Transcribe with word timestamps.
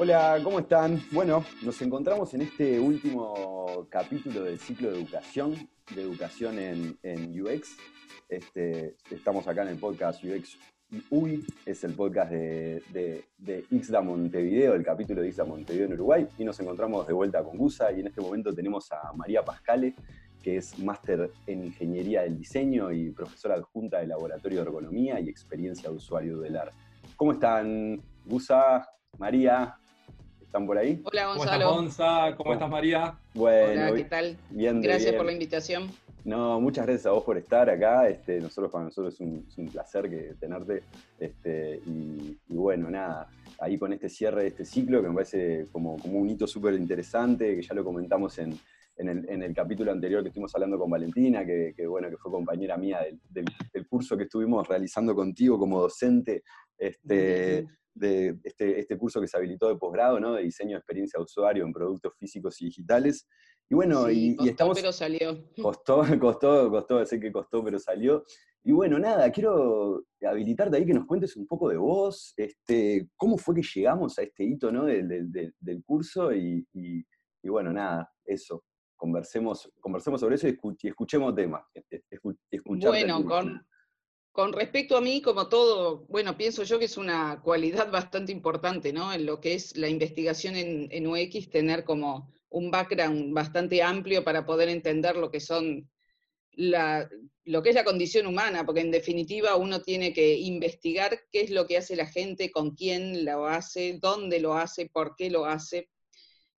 Hola, 0.00 0.38
¿cómo 0.44 0.60
están? 0.60 1.02
Bueno, 1.10 1.44
nos 1.60 1.82
encontramos 1.82 2.32
en 2.32 2.42
este 2.42 2.78
último 2.78 3.88
capítulo 3.90 4.44
del 4.44 4.60
ciclo 4.60 4.92
de 4.92 5.00
educación, 5.00 5.56
de 5.92 6.02
educación 6.02 6.56
en, 7.02 7.42
UX. 7.42 7.76
Este, 8.28 8.94
estamos 9.10 9.48
acá 9.48 9.62
en 9.62 9.70
el 9.70 9.78
podcast 9.78 10.22
UX 10.22 10.56
UI, 11.10 11.44
es 11.66 11.82
el 11.82 11.94
podcast 11.94 12.30
de, 12.30 12.80
de, 12.92 13.24
de 13.38 13.64
Ixda 13.72 14.00
Montevideo, 14.00 14.74
el 14.74 14.84
capítulo 14.84 15.20
de 15.20 15.30
Ixda 15.30 15.44
Montevideo 15.44 15.86
en 15.86 15.94
Uruguay, 15.94 16.28
y 16.38 16.44
nos 16.44 16.60
encontramos 16.60 17.04
de 17.04 17.12
vuelta 17.12 17.42
con 17.42 17.58
Gusa, 17.58 17.90
y 17.90 17.98
en 17.98 18.06
este 18.06 18.20
momento 18.20 18.54
tenemos 18.54 18.92
a 18.92 19.12
María 19.14 19.44
Pascale, 19.44 19.96
que 20.40 20.58
es 20.58 20.78
máster 20.78 21.32
en 21.48 21.64
Ingeniería 21.64 22.22
del 22.22 22.38
Diseño 22.38 22.92
y 22.92 23.10
profesora 23.10 23.56
adjunta 23.56 23.98
del 23.98 24.10
Laboratorio 24.10 24.60
de 24.60 24.66
Ergonomía 24.66 25.18
y 25.18 25.28
Experiencia 25.28 25.90
de 25.90 25.96
Usuario 25.96 26.38
del 26.38 26.56
AR. 26.56 26.72
¿Cómo 27.16 27.32
están, 27.32 28.00
Gusa, 28.24 28.88
María? 29.18 29.76
¿Están 30.48 30.66
por 30.66 30.78
ahí? 30.78 30.98
Hola, 31.04 31.26
Gonzalo. 31.26 31.66
¿Cómo 31.68 31.82
estás, 31.82 31.98
Gonza? 31.98 32.36
¿Cómo 32.38 32.52
estás, 32.54 32.70
María? 32.70 33.18
Bueno, 33.34 33.82
Hola, 33.82 33.94
¿qué 33.94 34.04
tal? 34.04 34.36
Bien, 34.48 34.80
Gracias 34.80 35.14
por 35.14 35.26
la 35.26 35.32
invitación. 35.32 35.90
No, 36.24 36.58
muchas 36.58 36.86
gracias 36.86 37.04
a 37.04 37.10
vos 37.10 37.22
por 37.22 37.36
estar 37.36 37.68
acá. 37.68 38.08
Este, 38.08 38.40
nosotros 38.40 38.72
para 38.72 38.84
nosotros 38.84 39.12
es 39.12 39.20
un, 39.20 39.68
placer 39.70 40.08
que, 40.08 40.36
tenerte. 40.40 40.84
Este, 41.20 41.82
y, 41.84 42.38
bueno, 42.48 42.88
nada, 42.88 43.28
ahí 43.60 43.76
con 43.76 43.92
este 43.92 44.08
cierre 44.08 44.44
de 44.44 44.48
este 44.48 44.64
ciclo 44.64 45.02
que 45.02 45.08
me 45.08 45.16
parece 45.16 45.66
como, 45.70 45.98
como 45.98 46.18
un 46.18 46.30
hito 46.30 46.46
súper 46.46 46.72
interesante, 46.72 47.54
que 47.54 47.60
ya 47.60 47.74
lo 47.74 47.84
comentamos 47.84 48.38
en, 48.38 48.58
en 48.96 49.42
el, 49.42 49.54
capítulo 49.54 49.92
anterior 49.92 50.22
que 50.22 50.28
estuvimos 50.28 50.54
hablando 50.54 50.78
con 50.78 50.88
Valentina, 50.88 51.44
que, 51.44 51.74
bueno, 51.86 52.08
que 52.08 52.16
fue 52.16 52.32
compañera 52.32 52.78
mía 52.78 53.00
del, 53.28 53.86
curso 53.86 54.16
que 54.16 54.24
estuvimos 54.24 54.66
realizando 54.66 55.14
contigo 55.14 55.58
como 55.58 55.78
docente, 55.78 56.42
este, 56.78 57.66
de 57.92 58.38
este, 58.58 58.80
este, 58.80 58.98
curso 58.98 59.20
que 59.20 59.28
se 59.28 59.36
habilitó 59.36 59.68
de 59.68 59.76
posgrado, 59.76 60.18
¿no? 60.18 60.34
De 60.34 60.42
diseño 60.42 60.72
de 60.72 60.78
experiencia 60.78 61.18
de 61.18 61.24
usuario 61.24 61.64
en 61.64 61.72
productos 61.72 62.12
físicos 62.18 62.60
y 62.60 62.66
digitales. 62.66 63.28
Y 63.70 63.74
bueno, 63.74 64.10
y, 64.10 64.34
costó, 64.34 64.50
estamos... 64.50 64.80
pero 64.80 64.92
salió. 64.92 65.44
Costó, 65.62 66.02
costó, 66.18 66.70
costó, 66.70 67.06
sé 67.06 67.20
que 67.20 67.30
costó, 67.30 67.62
pero 67.62 67.78
salió. 67.78 68.24
Y 68.64 68.72
bueno, 68.72 68.98
nada, 68.98 69.30
quiero 69.30 70.04
habilitarte 70.26 70.76
ahí 70.76 70.86
que 70.86 70.94
nos 70.94 71.06
cuentes 71.06 71.36
un 71.36 71.46
poco 71.46 71.68
de 71.68 71.76
vos, 71.76 72.34
este, 72.36 73.08
cómo 73.16 73.38
fue 73.38 73.54
que 73.54 73.62
llegamos 73.62 74.18
a 74.18 74.22
este 74.22 74.44
hito 74.44 74.72
¿no? 74.72 74.84
del, 74.84 75.30
del, 75.30 75.84
curso 75.84 76.32
y, 76.34 76.66
y, 76.74 77.04
bueno, 77.48 77.72
nada, 77.72 78.10
eso 78.24 78.64
conversemos, 78.96 79.70
conversemos 79.80 80.20
sobre 80.20 80.34
eso 80.34 80.48
y, 80.48 80.58
escuchemos 80.82 81.34
temas. 81.34 81.62
bueno, 82.80 83.24
con, 83.24 83.64
con, 84.38 84.52
respecto 84.52 84.96
a 84.96 85.00
mí, 85.00 85.20
como 85.20 85.48
todo, 85.48 86.06
bueno, 86.08 86.36
pienso 86.36 86.62
yo 86.62 86.78
que 86.78 86.84
es 86.84 86.96
una 86.96 87.40
cualidad 87.42 87.90
bastante 87.90 88.30
importante, 88.30 88.92
¿no? 88.92 89.12
En 89.12 89.26
lo 89.26 89.40
que 89.40 89.54
es 89.54 89.76
la 89.76 89.88
investigación 89.88 90.54
en, 90.54 90.86
en 90.92 91.08
UX, 91.08 91.50
tener 91.50 91.82
como 91.82 92.32
un 92.48 92.70
background 92.70 93.34
bastante 93.34 93.82
amplio 93.82 94.22
para 94.22 94.46
poder 94.46 94.68
entender 94.68 95.16
lo 95.16 95.32
que 95.32 95.40
son 95.40 95.90
la, 96.52 97.10
es 97.44 97.74
la 97.74 97.82
condición 97.82 98.28
humana, 98.28 98.64
porque 98.64 98.82
en 98.82 98.92
definitiva 98.92 99.56
uno 99.56 99.82
tiene 99.82 100.12
que 100.12 100.36
investigar 100.36 101.18
qué 101.32 101.40
es 101.40 101.50
lo 101.50 101.66
que 101.66 101.78
hace 101.78 101.96
la 101.96 102.06
gente, 102.06 102.52
con 102.52 102.76
quién 102.76 103.24
lo 103.24 103.44
hace, 103.48 103.98
dónde 104.00 104.38
lo 104.38 104.54
hace, 104.54 104.88
por 104.88 105.16
qué 105.16 105.30
lo 105.30 105.46
hace. 105.46 105.88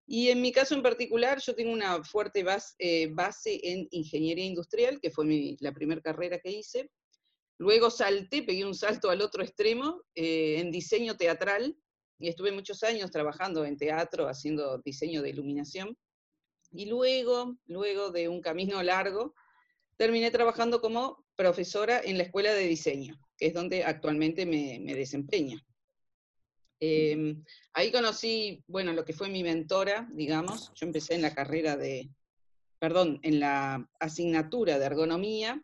Y 0.07 0.29
en 0.29 0.43
mi 0.43 0.53
caso 0.53 0.75
en 0.75 0.83
particular, 0.83 1.41
yo 1.41 1.55
tengo 1.55 1.73
una 1.73 2.05
fuerte 2.05 2.45
eh, 2.79 3.09
base, 3.11 3.59
en 3.63 3.89
ingeniería 3.91 4.45
industrial, 4.45 5.01
que 5.01 5.11
fue 5.11 5.57
la 5.61 5.73
primera 5.73 6.03
carrera 6.03 6.39
que 6.41 6.51
hice. 6.51 6.91
Luego 7.61 7.91
salté, 7.91 8.43
pegué 8.43 8.65
un 8.65 8.75
salto 8.75 9.11
al 9.11 9.21
otro 9.21 9.43
extremo 9.43 10.03
eh, 10.15 10.61
en 10.61 10.71
diseño 10.71 11.19
teatral, 11.19 11.77
y 12.19 12.29
estuve 12.29 12.53
muchos 12.53 12.83
años 12.83 13.11
trabajando 13.11 13.67
en 13.67 13.77
teatro, 13.77 14.29
haciendo 14.29 14.79
diseño 14.79 15.21
de 15.21 15.29
iluminación. 15.29 15.95
Y 16.73 16.87
luego, 16.87 17.59
luego 17.67 18.11
de 18.13 18.29
un 18.29 18.41
camino 18.41 18.83
largo, 18.83 19.35
terminé 19.99 20.31
trabajando 20.31 20.81
como 20.81 21.27
profesora 21.37 22.01
en 22.03 22.17
la 22.17 22.25
escuela 22.25 22.55
de 22.55 22.67
diseño, 22.67 23.21
que 23.37 23.49
es 23.49 23.55
donde 23.55 23.85
actualmente 23.85 24.47
me, 24.47 24.95
desempeño. 24.95 25.61
Em, 26.81 27.45
ahí 27.75 27.93
conocí, 27.93 28.65
bueno, 28.69 28.95
lo 28.95 29.05
que 29.05 29.13
fue 29.13 29.29
mi 29.29 29.43
mentora, 29.43 30.09
digamos. 30.15 30.73
Yo 30.77 30.87
empecé 30.87 31.15
en 31.15 31.23
la 31.23 31.35
carrera 31.35 31.77
de, 31.77 32.09
perdón, 32.79 33.21
en 33.23 33.39
la 33.39 33.87
asignatura 33.99 34.79
de 34.79 34.87
ergonomía. 34.87 35.63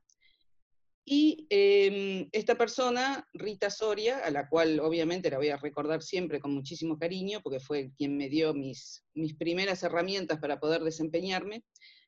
Y 1.09 1.47
em, 1.51 2.29
esta 2.33 2.59
persona, 2.59 3.29
Rita 3.33 3.71
Soria, 3.71 4.19
a 4.19 4.31
la 4.33 4.49
cual 4.49 4.81
obviamente 4.81 5.31
la 5.31 5.37
voy 5.37 5.51
a 5.51 5.57
recordar 5.57 6.03
siempre 6.03 6.41
con 6.41 6.53
muchísimo 6.53 6.99
cariño, 6.99 7.41
porque 7.45 7.61
fue 7.61 7.93
quien 7.97 8.17
me 8.17 8.29
dio 8.29 8.53
mis, 8.53 9.05
mis 9.15 9.37
primeras 9.37 9.85
herramientas 9.85 10.41
para 10.41 10.59
poder 10.59 10.83
desempeñarme, 10.83 11.63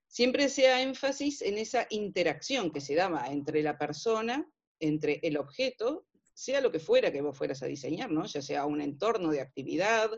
siempre 0.09 0.47
hacía 0.47 0.83
énfasis 0.83 1.43
en 1.43 1.59
esa 1.59 1.87
interacción 1.91 2.73
que 2.73 2.81
se 2.81 2.97
daba 2.97 3.29
entre 3.29 3.63
la 3.63 3.79
persona, 3.79 4.51
entre 4.81 5.21
el 5.23 5.37
objeto 5.37 6.09
sea 6.35 6.61
lo 6.61 6.73
que 6.73 6.81
fuera 6.81 7.13
que 7.13 7.21
vos 7.21 7.39
fueras 7.39 7.63
a 7.63 7.67
diseñar, 7.67 8.11
¿no? 8.11 8.25
Ya 8.27 8.43
sea 8.43 8.65
un 8.65 8.81
entorno 8.81 9.31
de 9.31 9.41
actividad, 9.41 10.11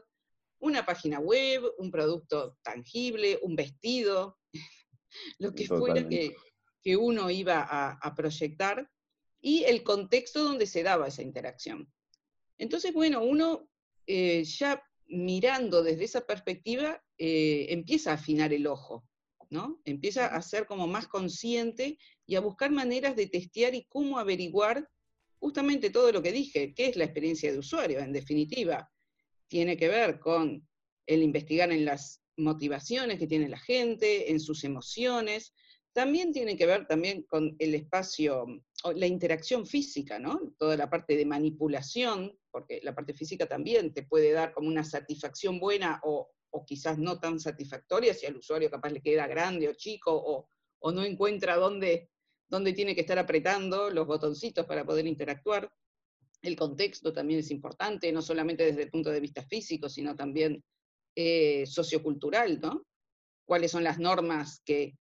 una 0.58 0.86
página 0.86 1.18
web, 1.18 1.62
un 1.78 1.90
producto 1.90 2.58
tangible, 2.62 3.38
un 3.42 3.56
vestido, 3.56 4.38
lo 5.38 5.54
que 5.54 5.66
fuera 5.66 6.06
que, 6.08 6.34
uno 6.84 7.30
iba 7.30 7.66
a, 7.68 8.14
proyectar, 8.14 8.88
y 9.40 9.64
el 9.64 9.82
contexto 9.82 10.42
donde 10.44 10.66
se 10.66 10.82
daba 10.82 11.08
esa 11.08 11.22
interacción. 11.22 11.90
Entonces, 12.58 12.92
bueno, 12.92 13.22
uno 13.22 13.68
eh, 14.06 14.44
ya 14.44 14.82
mirando 15.06 15.82
desde 15.82 16.04
esa 16.04 16.26
perspectiva 16.26 17.02
eh, 17.18 17.66
empieza 17.70 18.10
a 18.10 18.14
afinar 18.14 18.52
el 18.52 18.66
ojo, 18.66 19.06
¿no? 19.50 19.80
Empieza 19.84 20.26
a 20.26 20.42
ser 20.42 20.66
como 20.66 20.86
más 20.86 21.08
consciente 21.08 21.98
y 22.26 22.36
a 22.36 22.40
buscar 22.40 22.70
maneras 22.70 23.16
de 23.16 23.26
testear 23.26 23.74
y 23.74 23.86
cómo 23.88 24.18
averiguar 24.18 24.88
justamente 25.38 25.90
todo 25.90 26.12
lo 26.12 26.22
que 26.22 26.32
dije, 26.32 26.74
¿qué 26.74 26.86
es 26.86 26.96
la 26.96 27.04
experiencia 27.04 27.50
de 27.50 27.58
usuario? 27.58 27.98
En 27.98 28.12
definitiva, 28.12 28.90
tiene 29.48 29.76
que 29.76 29.88
ver 29.88 30.20
con 30.20 30.66
el 31.06 31.22
investigar 31.22 31.72
en 31.72 31.84
las 31.84 32.22
motivaciones 32.36 33.18
que 33.18 33.26
tiene 33.26 33.48
la 33.48 33.58
gente, 33.58 34.30
en 34.30 34.38
sus 34.38 34.64
emociones, 34.64 35.52
también 35.92 36.32
tiene 36.32 36.56
que 36.56 36.66
ver 36.66 36.86
también 36.86 37.22
con 37.24 37.56
el 37.58 37.74
espacio, 37.74 38.46
la 38.94 39.06
interacción 39.06 39.66
física, 39.66 40.18
¿no? 40.18 40.54
Toda 40.58 40.76
la 40.76 40.88
parte 40.88 41.16
de 41.16 41.26
manipulación, 41.26 42.38
porque 42.50 42.80
la 42.82 42.94
parte 42.94 43.14
física 43.14 43.46
también 43.46 43.92
te 43.92 44.04
puede 44.04 44.32
dar 44.32 44.52
como 44.52 44.68
una 44.68 44.84
satisfacción 44.84 45.58
buena 45.58 46.00
o, 46.04 46.30
quizás 46.66 46.98
no 46.98 47.18
tan 47.20 47.38
satisfactoria 47.38 48.12
si 48.12 48.26
al 48.26 48.36
usuario 48.36 48.70
capaz 48.70 48.90
le 48.90 49.00
queda 49.00 49.26
grande 49.28 49.68
o 49.68 49.74
chico 49.74 50.12
o, 50.12 50.48
o 50.80 50.92
no 50.92 51.04
encuentra 51.04 51.56
dónde 51.56 52.10
dónde 52.50 52.72
tiene 52.72 52.94
que 52.94 53.02
estar 53.02 53.18
apretando 53.18 53.90
los 53.90 54.06
botoncitos 54.06 54.66
para 54.66 54.84
poder 54.84 55.06
interactuar. 55.06 55.72
El 56.42 56.56
contexto 56.56 57.12
también 57.12 57.40
es 57.40 57.50
importante, 57.50 58.10
no 58.12 58.20
solamente 58.20 58.64
desde 58.64 58.82
el 58.82 58.90
punto 58.90 59.10
de 59.10 59.20
vista 59.20 59.42
físico, 59.42 59.88
sino 59.88 60.16
también 60.16 60.62
eh, 61.14 61.64
sociocultural, 61.66 62.60
¿no? 62.60 62.84
¿Cuáles 63.44 63.70
son 63.70 63.84
las 63.84 63.98
normas 63.98 64.60
que 64.64 64.98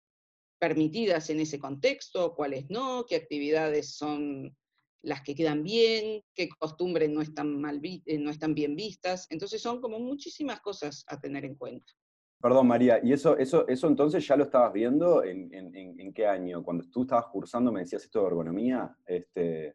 permitidas 0.59 1.31
en 1.31 1.41
ese 1.41 1.59
contexto, 1.59 2.35
cuáles 2.35 2.69
no, 2.71 3.05
qué 3.07 3.17
actividades 3.17 3.95
son 3.95 4.57
las 5.03 5.23
que 5.23 5.35
quedan 5.35 5.63
bien, 5.63 6.23
qué 6.35 6.49
costumbres 6.59 7.09
no 7.11 7.23
están, 7.23 7.61
mal 7.61 7.81
eh, 7.83 8.19
no 8.19 8.31
están 8.31 8.55
bien 8.55 8.75
vistas. 8.75 9.27
Entonces 9.31 9.63
son 9.63 9.81
como 9.81 9.99
muchísimas 9.99 10.61
cosas 10.61 11.05
a 11.07 11.19
tener 11.19 11.45
en 11.45 11.55
cuenta. 11.55 11.93
Perdón, 12.41 12.69
María, 12.69 13.01
¿y 13.03 13.13
eso, 13.13 13.37
eso, 13.37 13.67
eso 13.67 13.89
entonces 13.89 14.27
ya 14.27 14.37
lo 14.37 14.45
estabas 14.45 14.73
viendo 14.73 15.25
en, 15.25 16.13
qué 16.15 16.27
año? 16.27 16.63
Cuando 16.63 16.85
tú 16.89 17.03
estabas 17.03 17.27
cursando, 17.33 17.73
me 17.73 17.81
decías 17.81 18.05
esto 18.05 18.21
de 18.21 18.27
ergonomía. 18.29 18.97
Este... 19.05 19.75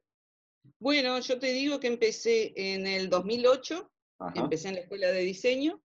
Bueno, 0.79 1.19
yo 1.19 1.40
te 1.40 1.52
digo 1.52 1.79
que 1.79 1.87
empecé 1.87 2.53
en 2.55 2.87
el 2.87 3.09
2008, 3.09 3.91
empecé 4.35 4.69
en 4.69 4.75
la 4.75 4.81
escuela 4.81 5.08
de 5.08 5.19
diseño, 5.22 5.81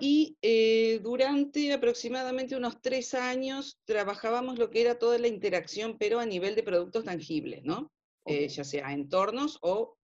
y 0.00 0.36
eh, 0.42 1.00
durante 1.02 1.72
aproximadamente 1.72 2.56
unos 2.56 2.80
tres 2.80 3.14
años 3.14 3.80
trabajábamos 3.84 4.58
lo 4.58 4.70
que 4.70 4.80
era 4.80 4.98
toda 4.98 5.18
la 5.18 5.28
interacción, 5.28 5.96
pero 5.98 6.18
a 6.20 6.26
nivel 6.26 6.54
de 6.54 6.62
productos 6.62 7.04
tangibles, 7.04 7.64
¿no? 7.64 7.92
Eh, 8.26 8.48
ya 8.48 8.64
sea 8.64 8.92
entornos 8.92 9.58
o 9.60 9.96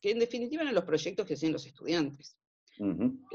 que 0.00 0.10
en 0.10 0.18
definitiva 0.18 0.62
eran 0.62 0.74
los 0.74 0.84
proyectos 0.84 1.26
que 1.26 1.34
hacían 1.34 1.52
los 1.52 1.66
estudiantes. 1.66 2.36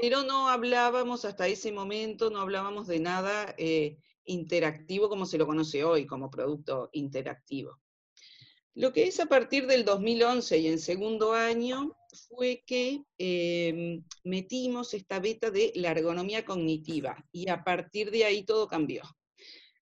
Pero 0.00 0.24
no 0.24 0.48
hablábamos 0.48 1.24
hasta 1.24 1.46
ese 1.46 1.70
momento, 1.70 2.30
no 2.30 2.40
hablábamos 2.40 2.88
de 2.88 2.98
nada 2.98 3.54
eh, 3.56 3.96
interactivo 4.24 5.08
como 5.08 5.24
se 5.24 5.38
lo 5.38 5.46
conoce 5.46 5.84
hoy, 5.84 6.04
como 6.04 6.30
producto 6.30 6.90
interactivo. 6.92 7.78
Lo 8.76 8.92
que 8.92 9.06
es 9.06 9.18
a 9.20 9.26
partir 9.26 9.66
del 9.66 9.86
2011 9.86 10.58
y 10.58 10.66
en 10.68 10.78
segundo 10.78 11.32
año 11.32 11.96
fue 12.28 12.62
que 12.66 13.02
em, 13.16 14.04
metimos 14.22 14.92
esta 14.92 15.18
beta 15.18 15.50
de 15.50 15.72
la 15.76 15.92
ergonomía 15.92 16.44
cognitiva 16.44 17.16
y 17.32 17.48
a 17.48 17.64
partir 17.64 18.10
de 18.10 18.26
ahí 18.26 18.44
todo 18.44 18.68
cambió. 18.68 19.02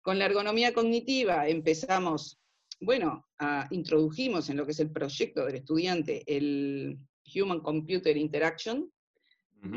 Con 0.01 0.18
la 0.18 0.25
ergonomía 0.25 0.74
cognitiva 0.74 1.47
empezamos, 1.47 2.39
bueno, 2.80 3.27
a, 3.38 3.68
introdujimos 3.69 4.50
en 4.50 4.57
lo 4.57 4.65
que 4.65 4.71
es 4.71 4.80
el 4.80 4.92
proyecto 4.92 5.45
del 5.45 5.57
estudiante 5.57 6.24
el 6.25 6.97
Human 7.35 7.59
Computer 7.59 8.18
Interaction, 8.18 8.92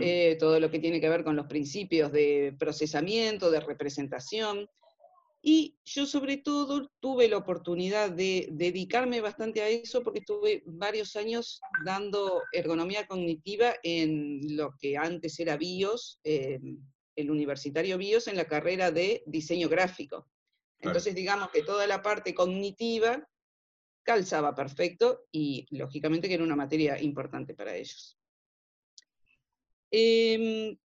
eh, 0.00 0.38
todo 0.40 0.58
lo 0.58 0.70
que 0.70 0.78
tiene 0.78 1.02
que 1.02 1.10
ver 1.10 1.22
con 1.22 1.36
los 1.36 1.46
principios 1.48 2.12
de 2.12 2.56
procesamiento, 2.58 3.50
de 3.50 3.60
representación. 3.60 4.66
Y 5.44 5.76
yo 5.84 6.06
sobre 6.06 6.36
todo 6.36 6.88
tuve 7.00 7.28
la 7.28 7.36
oportunidad 7.36 8.12
de 8.12 8.48
dedicarme 8.52 9.20
bastante 9.20 9.60
a 9.60 9.68
eso 9.68 10.02
porque 10.04 10.20
estuve 10.20 10.62
varios 10.66 11.16
años 11.16 11.60
dando 11.84 12.42
ergonomía 12.52 13.08
cognitiva 13.08 13.74
en 13.82 14.56
lo 14.56 14.76
que 14.78 14.96
antes 14.96 15.40
era 15.40 15.56
BIOS, 15.56 16.20
em, 16.22 16.78
el 17.16 17.30
universitario 17.30 17.98
BIOS 17.98 18.28
en 18.28 18.36
la 18.36 18.44
carrera 18.44 18.92
de 18.92 19.24
diseño 19.26 19.68
gráfico. 19.68 20.28
Entonces 20.78 21.12
digamos 21.14 21.50
que 21.50 21.64
toda 21.64 21.88
la 21.88 22.02
parte 22.02 22.34
cognitiva 22.34 23.28
calzaba 24.04 24.54
perfecto 24.54 25.26
y 25.32 25.66
lógicamente 25.70 26.28
que 26.28 26.34
era 26.34 26.44
una 26.44 26.56
materia 26.56 27.00
importante 27.00 27.54
para 27.54 27.74
ellos. 27.74 28.16
Em, 29.90 30.76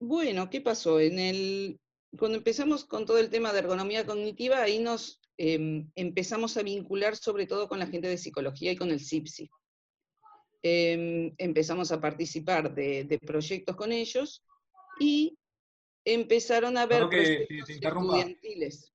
bueno, 0.00 0.50
¿qué 0.50 0.60
pasó? 0.60 1.00
En 1.00 1.18
el, 1.18 1.80
cuando 2.16 2.38
empezamos 2.38 2.84
con 2.84 3.06
todo 3.06 3.18
el 3.18 3.30
tema 3.30 3.52
de 3.52 3.60
ergonomía 3.60 4.06
cognitiva, 4.06 4.62
ahí 4.62 4.78
nos 4.78 5.20
em, 5.36 5.90
empezamos 5.94 6.56
a 6.56 6.62
vincular 6.62 7.16
sobre 7.16 7.46
todo 7.46 7.68
con 7.68 7.78
la 7.78 7.86
gente 7.86 8.08
de 8.08 8.18
psicología 8.18 8.72
y 8.72 8.76
con 8.76 8.90
el 8.90 9.00
CIPSI. 9.00 9.50
Em, 10.62 11.34
empezamos 11.38 11.92
a 11.92 12.00
participar 12.00 12.74
de, 12.74 13.20
proyectos 13.24 13.76
con 13.76 13.92
ellos 13.92 14.44
y 14.98 15.38
empezaron 16.04 16.76
a 16.76 16.86
ver 16.86 17.08
proyectos 17.08 17.70
estudiantiles. 17.70 18.92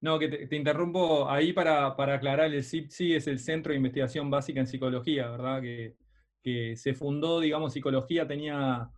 No, 0.00 0.18
que 0.18 0.28
te, 0.28 0.56
interrumpo 0.56 1.28
ahí 1.28 1.52
para, 1.52 1.96
para, 1.96 2.14
aclarar, 2.14 2.54
el 2.54 2.62
CIPSI 2.62 3.16
es 3.16 3.26
el 3.26 3.40
Centro 3.40 3.72
de 3.72 3.78
Investigación 3.78 4.30
Básica 4.30 4.60
en 4.60 4.68
Psicología, 4.68 5.28
¿verdad? 5.28 5.60
Que, 5.60 5.96
que 6.42 6.76
se 6.76 6.94
fundó, 6.94 7.40
digamos, 7.40 7.72
psicología 7.72 8.28
tenía 8.28 8.88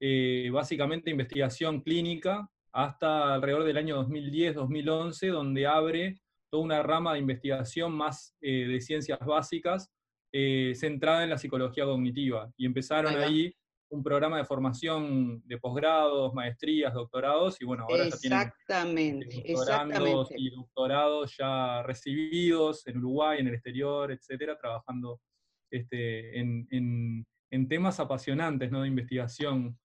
eh, 0.00 0.50
básicamente 0.52 1.10
investigación 1.10 1.80
clínica 1.80 2.48
hasta 2.72 3.34
alrededor 3.34 3.64
del 3.64 3.78
año 3.78 4.02
2010-2011, 4.06 5.30
donde 5.30 5.66
abre 5.66 6.20
toda 6.50 6.62
una 6.62 6.82
rama 6.82 7.14
de 7.14 7.20
investigación 7.20 7.92
más 7.92 8.36
eh, 8.40 8.66
de 8.66 8.80
ciencias 8.80 9.18
básicas 9.20 9.90
eh, 10.32 10.72
centrada 10.74 11.24
en 11.24 11.30
la 11.30 11.38
psicología 11.38 11.84
cognitiva. 11.84 12.50
Y 12.56 12.66
empezaron 12.66 13.16
ahí 13.16 13.54
un 13.88 14.02
programa 14.02 14.38
de 14.38 14.44
formación 14.44 15.42
de 15.46 15.58
posgrados, 15.58 16.34
maestrías, 16.34 16.92
doctorados, 16.92 17.60
y 17.60 17.64
bueno, 17.64 17.86
ahora 17.88 18.08
ya 18.08 18.52
tienen 18.70 19.20
doctorandos 19.20 20.28
y 20.36 20.50
doctorados 20.50 21.36
ya 21.38 21.82
recibidos 21.84 22.86
en 22.86 22.98
Uruguay, 22.98 23.38
en 23.40 23.48
el 23.48 23.54
exterior, 23.54 24.10
etcétera, 24.10 24.58
trabajando 24.58 25.20
este, 25.70 26.38
en, 26.38 27.26
temas 27.68 28.00
apasionantes 28.00 28.70
¿no? 28.70 28.82
de 28.82 28.88
investigación. 28.88 29.78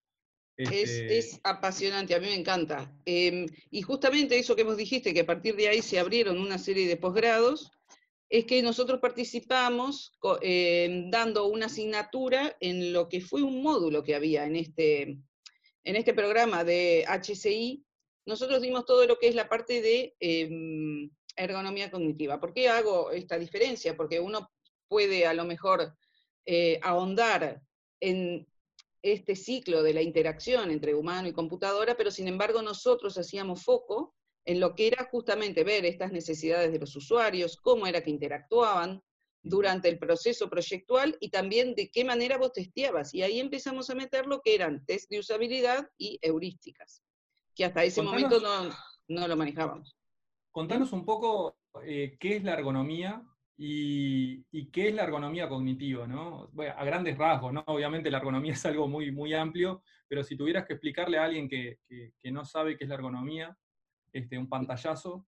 Este 0.70 1.18
es, 1.18 1.40
apasionante, 1.44 2.14
a 2.14 2.20
mí 2.20 2.26
me 2.26 2.34
encanta. 2.34 2.92
Em, 3.04 3.46
y 3.70 3.82
justamente 3.82 4.38
eso 4.38 4.56
que 4.56 4.64
vos 4.64 4.76
dijiste, 4.76 5.14
que 5.14 5.20
a 5.20 5.26
partir 5.26 5.56
de 5.56 5.68
ahí 5.68 5.82
se 5.82 5.98
abrieron 5.98 6.38
una 6.38 6.58
serie 6.58 6.86
de 6.86 6.96
posgrados, 6.96 7.70
es 8.28 8.46
que 8.46 8.62
nosotros 8.62 9.00
participamos 9.00 10.18
em, 10.40 11.10
dando 11.10 11.46
una 11.46 11.66
asignatura 11.66 12.56
en 12.60 12.92
lo 12.92 13.08
que 13.08 13.20
fue 13.20 13.42
un 13.42 13.62
módulo 13.62 14.02
que 14.02 14.14
había 14.14 14.46
en 14.46 14.56
este, 14.56 15.02
en 15.84 15.96
este 15.96 16.14
programa 16.14 16.64
de 16.64 17.04
HCI. 17.06 17.84
Nosotros 18.24 18.62
dimos 18.62 18.86
todo 18.86 19.06
lo 19.06 19.18
que 19.18 19.28
es 19.28 19.34
la 19.34 19.48
parte 19.48 19.82
de 19.82 20.14
em, 20.20 21.10
ergonomía 21.36 21.90
cognitiva. 21.90 22.40
¿Por 22.40 22.54
qué 22.54 22.68
hago 22.68 23.10
esta 23.10 23.38
diferencia? 23.38 23.96
Porque 23.96 24.20
uno 24.20 24.50
puede 24.88 25.26
a 25.26 25.34
lo 25.34 25.44
mejor 25.44 25.94
eh, 26.44 26.80
ahondar 26.82 27.62
en 28.00 28.46
este 29.02 29.34
ciclo 29.34 29.82
de 29.82 29.94
la 29.94 30.02
interacción 30.02 30.70
entre 30.70 30.94
humano 30.94 31.28
y 31.28 31.32
computadora, 31.32 31.96
pero 31.96 32.10
sin 32.10 32.28
embargo 32.28 32.62
nosotros 32.62 33.18
hacíamos 33.18 33.64
foco 33.64 34.14
en 34.44 34.60
lo 34.60 34.74
que 34.74 34.88
era 34.88 35.08
justamente 35.10 35.64
ver 35.64 35.84
estas 35.84 36.12
necesidades 36.12 36.72
de 36.72 36.78
los 36.78 36.94
usuarios, 36.96 37.56
cómo 37.56 37.86
era 37.86 38.02
que 38.02 38.10
interactuaban 38.10 39.02
durante 39.42 39.88
el 39.88 39.98
proceso 39.98 40.48
proyectual 40.48 41.16
y 41.20 41.30
también 41.30 41.74
de 41.74 41.90
qué 41.90 42.04
manera 42.04 42.38
vos 42.38 42.52
testeabas. 42.52 43.12
Y 43.12 43.22
ahí 43.22 43.40
empezamos 43.40 43.90
a 43.90 43.94
meter 43.94 44.26
lo 44.26 44.40
que 44.40 44.54
eran 44.54 44.84
test 44.86 45.10
de 45.10 45.18
usabilidad 45.18 45.88
y 45.98 46.18
heurísticas, 46.22 47.02
que 47.54 47.64
hasta 47.64 47.84
ese 47.84 48.02
momento 48.02 48.40
no, 49.08 49.28
lo 49.28 49.36
manejábamos. 49.36 49.96
Contanos 50.52 50.92
un 50.92 51.04
poco 51.04 51.56
eh, 51.84 52.16
qué 52.20 52.36
es 52.36 52.44
la 52.44 52.54
ergonomía 52.54 53.24
y, 53.56 54.64
qué 54.72 54.88
es 54.88 54.94
la 54.94 55.04
ergonomía 55.04 55.48
cognitiva, 55.48 56.06
¿no? 56.06 56.50
a 56.76 56.84
grandes 56.84 57.16
rasgos, 57.18 57.52
¿no? 57.52 57.62
Obviamente 57.66 58.10
la 58.10 58.18
ergonomía 58.18 58.52
es 58.54 58.66
algo 58.66 58.88
muy, 58.88 59.12
muy 59.12 59.34
amplio, 59.34 59.82
pero 60.08 60.22
si 60.22 60.36
tuvieras 60.36 60.66
que 60.66 60.74
explicarle 60.74 61.18
a 61.18 61.24
alguien 61.24 61.48
que, 61.48 61.78
no 62.24 62.44
sabe 62.44 62.76
qué 62.76 62.84
es 62.84 62.88
la 62.88 62.96
ergonomía, 62.96 63.56
este, 64.12 64.38
un 64.38 64.48
pantallazo. 64.48 65.26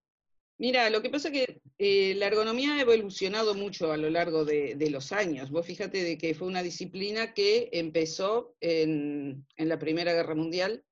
Mira, 0.56 0.88
lo 0.88 1.02
que 1.02 1.10
pasa 1.10 1.28
es 1.28 1.34
que 1.34 1.60
eh, 1.78 2.14
la 2.14 2.26
ergonomía 2.26 2.74
ha 2.74 2.80
evolucionado 2.80 3.54
mucho 3.54 3.90
a 3.90 3.96
lo 3.96 4.08
largo 4.08 4.44
de, 4.44 4.88
los 4.90 5.10
años. 5.10 5.50
Vos 5.50 5.66
fíjate 5.66 6.02
de 6.02 6.16
que 6.16 6.34
fue 6.34 6.46
una 6.46 6.62
disciplina 6.62 7.34
que 7.34 7.70
empezó 7.72 8.54
en, 8.60 9.44
en 9.56 9.68
la 9.68 9.78
Primera 9.78 10.12
Guerra 10.12 10.36
Mundial, 10.36 10.84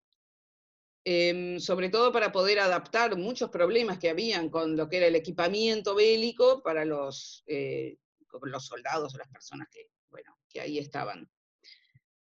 Em, 1.04 1.58
sobre 1.58 1.88
todo 1.88 2.12
para 2.12 2.30
poder 2.30 2.60
adaptar 2.60 3.16
muchos 3.16 3.50
problemas 3.50 3.98
que 3.98 4.08
habían 4.08 4.48
con 4.48 4.76
lo 4.76 4.88
que 4.88 4.98
era 4.98 5.06
el 5.06 5.16
equipamiento 5.16 5.96
bélico 5.96 6.62
para 6.62 6.84
los, 6.84 7.42
eh, 7.48 7.96
los 8.42 8.66
soldados 8.66 9.12
o 9.12 9.18
las 9.18 9.28
personas 9.28 9.66
que, 9.68 9.88
bueno, 10.10 10.38
que 10.48 10.60
ahí 10.60 10.78
estaban. 10.78 11.28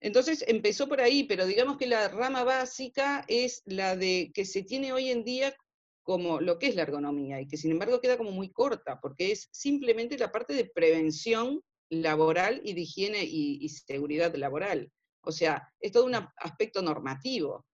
Entonces 0.01 0.45
empezó 0.47 0.89
por 0.89 1.01
ahí, 1.01 1.25
pero 1.25 1.45
digamos 1.45 1.77
que 1.77 1.89
la 1.89 2.07
rama 2.07 2.45
básica 2.45 3.25
es 3.27 3.63
la 3.67 3.97
de 3.97 4.31
que 4.33 4.45
se 4.45 4.63
tiene 4.63 4.93
hoy 4.93 5.11
en 5.11 5.25
día 5.25 5.57
como 6.05 6.41
lo 6.41 6.61
que 6.61 6.69
es 6.69 6.77
la 6.77 6.83
ergonomía 6.83 7.41
y 7.41 7.49
que 7.49 7.57
sin 7.57 7.73
embargo 7.73 8.01
queda 8.01 8.17
como 8.17 8.31
muy 8.31 8.51
corta, 8.51 9.01
porque 9.01 9.33
es 9.33 9.49
simplemente 9.51 10.17
la 10.17 10.31
parte 10.31 10.55
de 10.55 10.67
prevención 10.67 11.61
laboral 11.91 12.61
y 12.63 12.75
de 12.75 12.83
higiene 12.83 13.25
y, 13.25 13.59
y 13.61 13.69
seguridad 13.71 14.33
laboral. 14.37 14.93
O 15.23 15.33
sea, 15.33 15.69
es 15.81 15.91
todo 15.91 16.05
un 16.05 16.15
aspecto 16.15 16.81
normativo 16.81 17.67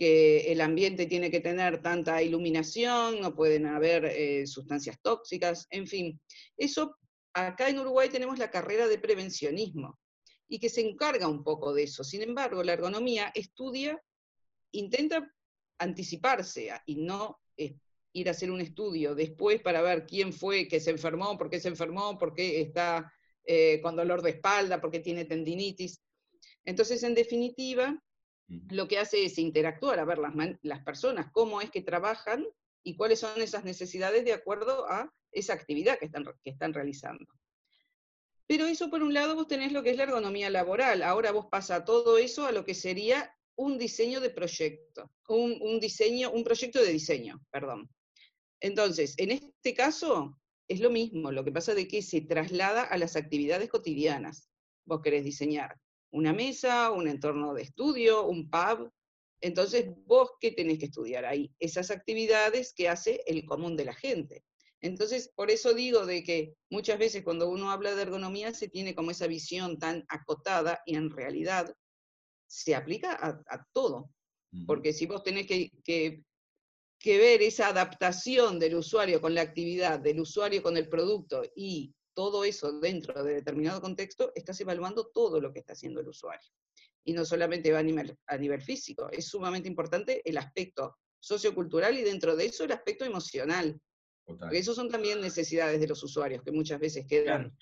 que 0.00 0.50
el 0.50 0.62
ambiente 0.62 1.04
tiene 1.04 1.30
que 1.30 1.40
tener 1.40 1.82
tanta 1.82 2.22
iluminación, 2.22 3.20
no 3.20 3.34
pueden 3.34 3.66
haber 3.66 4.06
eh, 4.06 4.46
sustancias 4.46 4.98
tóxicas, 5.02 5.66
en 5.68 5.86
fin. 5.86 6.18
Eso, 6.56 6.96
acá 7.34 7.68
en 7.68 7.80
Uruguay 7.80 8.08
tenemos 8.08 8.38
la 8.38 8.50
carrera 8.50 8.88
de 8.88 8.96
prevencionismo 8.96 9.98
y 10.48 10.58
que 10.58 10.70
se 10.70 10.80
encarga 10.80 11.28
un 11.28 11.44
poco 11.44 11.74
de 11.74 11.82
eso. 11.82 12.02
Sin 12.02 12.22
embargo, 12.22 12.62
la 12.62 12.72
ergonomía 12.72 13.30
estudia, 13.34 14.02
intenta 14.72 15.30
anticiparse 15.78 16.72
y 16.86 17.02
no 17.02 17.38
eh, 17.58 17.76
ir 18.14 18.28
a 18.28 18.30
hacer 18.30 18.50
un 18.50 18.62
estudio 18.62 19.14
después 19.14 19.60
para 19.60 19.82
ver 19.82 20.06
quién 20.06 20.32
fue 20.32 20.66
que 20.66 20.80
se 20.80 20.92
enfermó, 20.92 21.36
por 21.36 21.50
qué 21.50 21.60
se 21.60 21.68
enfermó, 21.68 22.16
por 22.16 22.32
qué 22.32 22.62
está 22.62 23.12
eh, 23.44 23.82
con 23.82 23.96
dolor 23.96 24.22
de 24.22 24.30
espalda, 24.30 24.80
por 24.80 24.90
qué 24.90 25.00
tiene 25.00 25.26
tendinitis. 25.26 26.00
Entonces, 26.64 27.02
en 27.02 27.14
definitiva, 27.14 28.02
lo 28.68 28.88
que 28.88 28.98
hace 28.98 29.24
es 29.24 29.38
interactuar, 29.38 30.00
a 30.00 30.04
ver 30.04 30.18
las, 30.62 30.84
personas, 30.84 31.30
cómo 31.32 31.60
es 31.60 31.70
que 31.70 31.82
trabajan 31.82 32.44
y 32.82 32.96
cuáles 32.96 33.20
son 33.20 33.40
esas 33.40 33.64
necesidades 33.64 34.24
de 34.24 34.32
acuerdo 34.32 34.90
a 34.90 35.12
esa 35.30 35.52
actividad 35.52 35.98
que 35.98 36.06
están, 36.06 36.24
que 36.24 36.50
están 36.50 36.74
realizando. 36.74 37.26
Pero 38.48 38.66
eso 38.66 38.90
por 38.90 39.04
un 39.04 39.14
lado 39.14 39.36
vos 39.36 39.46
tenés 39.46 39.70
lo 39.70 39.84
que 39.84 39.90
es 39.90 39.96
la 39.96 40.02
ergonomía 40.02 40.50
laboral, 40.50 41.02
ahora 41.02 41.30
vos 41.30 41.46
pasa 41.48 41.84
todo 41.84 42.18
eso 42.18 42.46
a 42.46 42.52
lo 42.52 42.64
que 42.64 42.74
sería 42.74 43.32
un 43.54 43.78
diseño 43.78 44.20
de 44.20 44.30
proyecto, 44.30 45.12
un, 45.28 45.56
un 45.60 45.78
diseño, 45.78 46.32
un 46.32 46.42
proyecto 46.42 46.82
de 46.82 46.90
diseño, 46.90 47.40
perdón. 47.50 47.88
Entonces, 48.58 49.14
en 49.18 49.30
este 49.30 49.74
caso 49.74 50.36
es 50.66 50.80
lo 50.80 50.90
mismo, 50.90 51.30
lo 51.30 51.44
que 51.44 51.52
pasa 51.52 51.74
de 51.74 51.86
que 51.86 52.02
se 52.02 52.22
traslada 52.22 52.82
a 52.82 52.98
las 52.98 53.14
actividades 53.14 53.68
cotidianas. 53.68 54.48
Vos 54.84 55.02
querés 55.02 55.24
diseñar 55.24 55.76
una 56.10 56.32
mesa, 56.32 56.90
un 56.90 57.08
entorno 57.08 57.54
de 57.54 57.62
estudio, 57.62 58.26
un 58.26 58.50
pub. 58.50 58.90
Entonces, 59.40 59.90
vos 60.06 60.32
qué 60.40 60.52
tenés 60.52 60.78
que 60.78 60.86
estudiar 60.86 61.24
ahí? 61.24 61.52
Esas 61.58 61.90
actividades 61.90 62.72
que 62.74 62.88
hace 62.88 63.22
el 63.26 63.44
común 63.44 63.76
de 63.76 63.84
la 63.84 63.94
gente. 63.94 64.44
Entonces, 64.82 65.30
por 65.34 65.50
eso 65.50 65.74
digo 65.74 66.06
de 66.06 66.22
que 66.24 66.54
muchas 66.70 66.98
veces 66.98 67.22
cuando 67.22 67.48
uno 67.50 67.70
habla 67.70 67.94
de 67.94 68.02
ergonomía 68.02 68.54
se 68.54 68.68
tiene 68.68 68.94
como 68.94 69.10
esa 69.10 69.26
visión 69.26 69.78
tan 69.78 70.04
acotada 70.08 70.80
y 70.86 70.96
en 70.96 71.10
realidad 71.10 71.74
se 72.46 72.74
aplica 72.74 73.18
a, 73.46 73.66
todo. 73.72 74.10
Porque 74.66 74.92
si 74.92 75.06
vos 75.06 75.22
tenés 75.22 75.46
que, 75.46 75.70
que, 75.84 76.24
que 76.98 77.18
ver 77.18 77.42
esa 77.42 77.68
adaptación 77.68 78.58
del 78.58 78.74
usuario 78.74 79.20
con 79.20 79.34
la 79.34 79.42
actividad, 79.42 80.00
del 80.00 80.20
usuario 80.20 80.62
con 80.62 80.76
el 80.76 80.88
producto 80.88 81.42
y 81.54 81.94
todo 82.14 82.44
eso 82.44 82.80
dentro 82.80 83.22
de 83.22 83.34
determinado 83.34 83.80
contexto, 83.80 84.32
estás 84.34 84.60
evaluando 84.60 85.10
todo 85.12 85.40
lo 85.40 85.52
que 85.52 85.60
está 85.60 85.72
haciendo 85.72 86.00
el 86.00 86.08
usuario. 86.08 86.48
Y 87.04 87.12
no 87.12 87.24
solamente 87.24 87.72
va 87.72 87.78
a 87.78 87.82
nivel, 87.82 88.16
a 88.26 88.36
nivel 88.36 88.62
físico, 88.62 89.08
es 89.10 89.28
sumamente 89.28 89.68
importante 89.68 90.20
el 90.28 90.36
aspecto 90.38 90.96
sociocultural 91.18 91.96
y 91.98 92.02
dentro 92.02 92.36
de 92.36 92.46
eso 92.46 92.64
el 92.64 92.72
aspecto 92.72 93.04
emocional. 93.04 93.80
Porque 94.24 94.58
esos 94.58 94.76
son 94.76 94.88
también 94.88 95.20
necesidades 95.20 95.80
de 95.80 95.88
los 95.88 96.02
usuarios 96.02 96.42
que 96.42 96.52
muchas 96.52 96.78
veces 96.78 97.04
quedan 97.06 97.52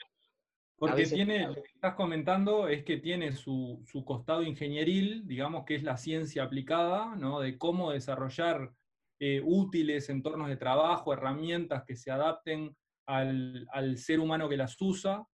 Porque 0.76 1.06
tiene, 1.06 1.46
lo 1.46 1.54
que 1.54 1.70
estás 1.74 1.94
comentando 1.94 2.68
es 2.68 2.84
que 2.84 2.98
tiene 2.98 3.32
su, 3.32 3.82
costado 4.04 4.42
ingenieril, 4.42 5.26
digamos 5.26 5.64
que 5.64 5.76
es 5.76 5.82
la 5.82 5.96
ciencia 5.96 6.42
aplicada, 6.42 7.16
¿no? 7.16 7.40
De 7.40 7.56
cómo 7.56 7.92
desarrollar 7.92 8.72
eh, 9.18 9.40
útiles 9.44 10.08
entornos 10.10 10.48
de 10.48 10.56
trabajo, 10.56 11.12
herramientas 11.12 11.84
que 11.84 11.96
se 11.96 12.10
adapten 12.10 12.76
al, 13.08 13.98
ser 13.98 14.20
humano 14.20 14.48
que 14.48 14.56
las 14.56 14.76
usa, 14.80 15.26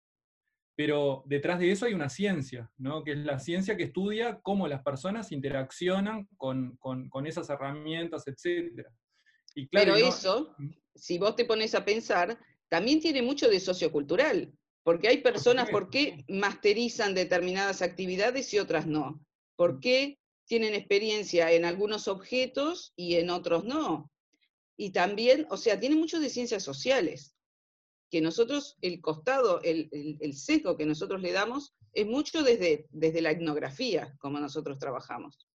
pero 0.75 1.23
detrás 1.25 1.59
de 1.59 1.71
eso 1.71 1.85
hay 1.85 1.93
una 1.93 2.09
ciencia, 2.09 2.71
¿no? 2.77 3.03
que 3.03 3.13
es 3.13 3.17
la 3.19 3.39
ciencia 3.39 3.75
que 3.75 3.83
estudia 3.83 4.39
cómo 4.41 4.67
las 4.67 4.83
personas 4.83 5.31
interaccionan 5.31 6.27
con, 6.37 6.77
esas 7.25 7.49
herramientas, 7.49 8.25
etc. 8.27 8.87
Y 9.55 9.67
pero 9.67 9.95
eso, 9.95 10.55
si 10.95 11.17
vos 11.17 11.35
te 11.35 11.45
pones 11.45 11.75
a 11.75 11.85
pensar, 11.85 12.39
también 12.69 12.99
tiene 12.99 13.21
mucho 13.21 13.49
de 13.49 13.59
sociocultural, 13.59 14.51
porque 14.83 15.07
hay 15.07 15.21
personas, 15.21 15.69
¿por 15.69 15.89
qué 15.89 16.25
masterizan 16.27 17.13
determinadas 17.13 17.81
actividades 17.81 18.53
y 18.53 18.59
otras 18.59 18.85
no? 18.85 19.23
¿Por 19.55 19.79
qué 19.79 20.19
tienen 20.45 20.73
experiencia 20.73 21.51
en 21.51 21.65
algunos 21.65 22.07
objetos 22.07 22.93
y 22.95 23.15
en 23.15 23.29
otros 23.29 23.63
no? 23.63 24.11
Y 24.75 24.91
también, 24.91 25.45
o 25.49 25.57
sea, 25.57 25.79
tiene 25.79 25.95
mucho 25.95 26.19
de 26.19 26.29
ciencias 26.29 26.63
sociales 26.63 27.32
que 28.13 28.21
nosotros, 28.21 28.77
el 28.83 29.01
costado, 29.01 29.59
el, 29.63 29.89
el, 29.91 30.33
sesgo 30.35 30.77
que 30.77 30.85
nosotros 30.85 31.19
le 31.19 31.31
damos 31.31 31.73
es 31.93 32.05
mucho 32.05 32.43
desde, 32.43 32.85
desde 32.91 33.23
la 33.23 33.31
etnografía, 33.31 34.13
como 34.19 34.39
nosotros 34.39 34.77
trabajamos. 34.77 35.47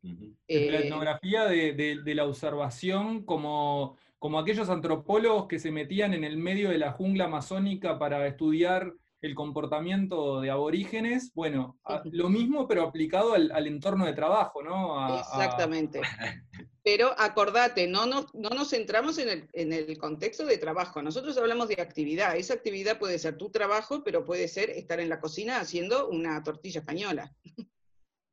la 0.00 0.12
eh, 0.46 0.86
etnografía 0.86 1.46
de, 1.46 2.14
la 2.14 2.24
observación 2.24 3.24
como, 3.24 3.96
como 4.20 4.38
aquellos 4.38 4.68
antropólogos 4.68 5.48
que 5.48 5.58
se 5.58 5.72
metían 5.72 6.14
en 6.14 6.22
el 6.22 6.36
medio 6.36 6.70
de 6.70 6.78
la 6.78 6.92
jungla 6.92 7.24
amazónica 7.24 7.98
para 7.98 8.24
estudiar 8.28 8.94
el 9.26 9.34
comportamiento 9.34 10.40
de 10.40 10.50
aborígenes, 10.50 11.32
bueno, 11.34 11.78
lo 12.04 12.28
mismo 12.28 12.66
pero 12.66 12.82
aplicado 12.82 13.34
al, 13.34 13.66
entorno 13.66 14.06
de 14.06 14.12
trabajo, 14.12 14.62
¿no? 14.62 15.18
Exactamente. 15.18 16.00
Pero 16.84 17.12
acordate, 17.18 17.88
no 17.88 18.06
nos, 18.06 18.32
no 18.32 18.50
nos 18.50 18.70
centramos 18.70 19.18
en 19.18 19.28
el, 19.28 19.48
en 19.54 19.72
el, 19.72 19.98
contexto 19.98 20.46
de 20.46 20.56
trabajo, 20.56 21.02
nosotros 21.02 21.36
hablamos 21.36 21.66
de 21.66 21.82
actividad, 21.82 22.36
esa 22.36 22.54
actividad 22.54 23.00
puede 23.00 23.18
ser 23.18 23.36
tu 23.36 23.50
trabajo, 23.50 24.04
pero 24.04 24.24
puede 24.24 24.46
ser 24.46 24.70
estar 24.70 25.00
en 25.00 25.08
la 25.08 25.18
cocina 25.18 25.58
haciendo 25.58 26.08
una 26.08 26.40
tortilla 26.44 26.78
española. 26.78 27.34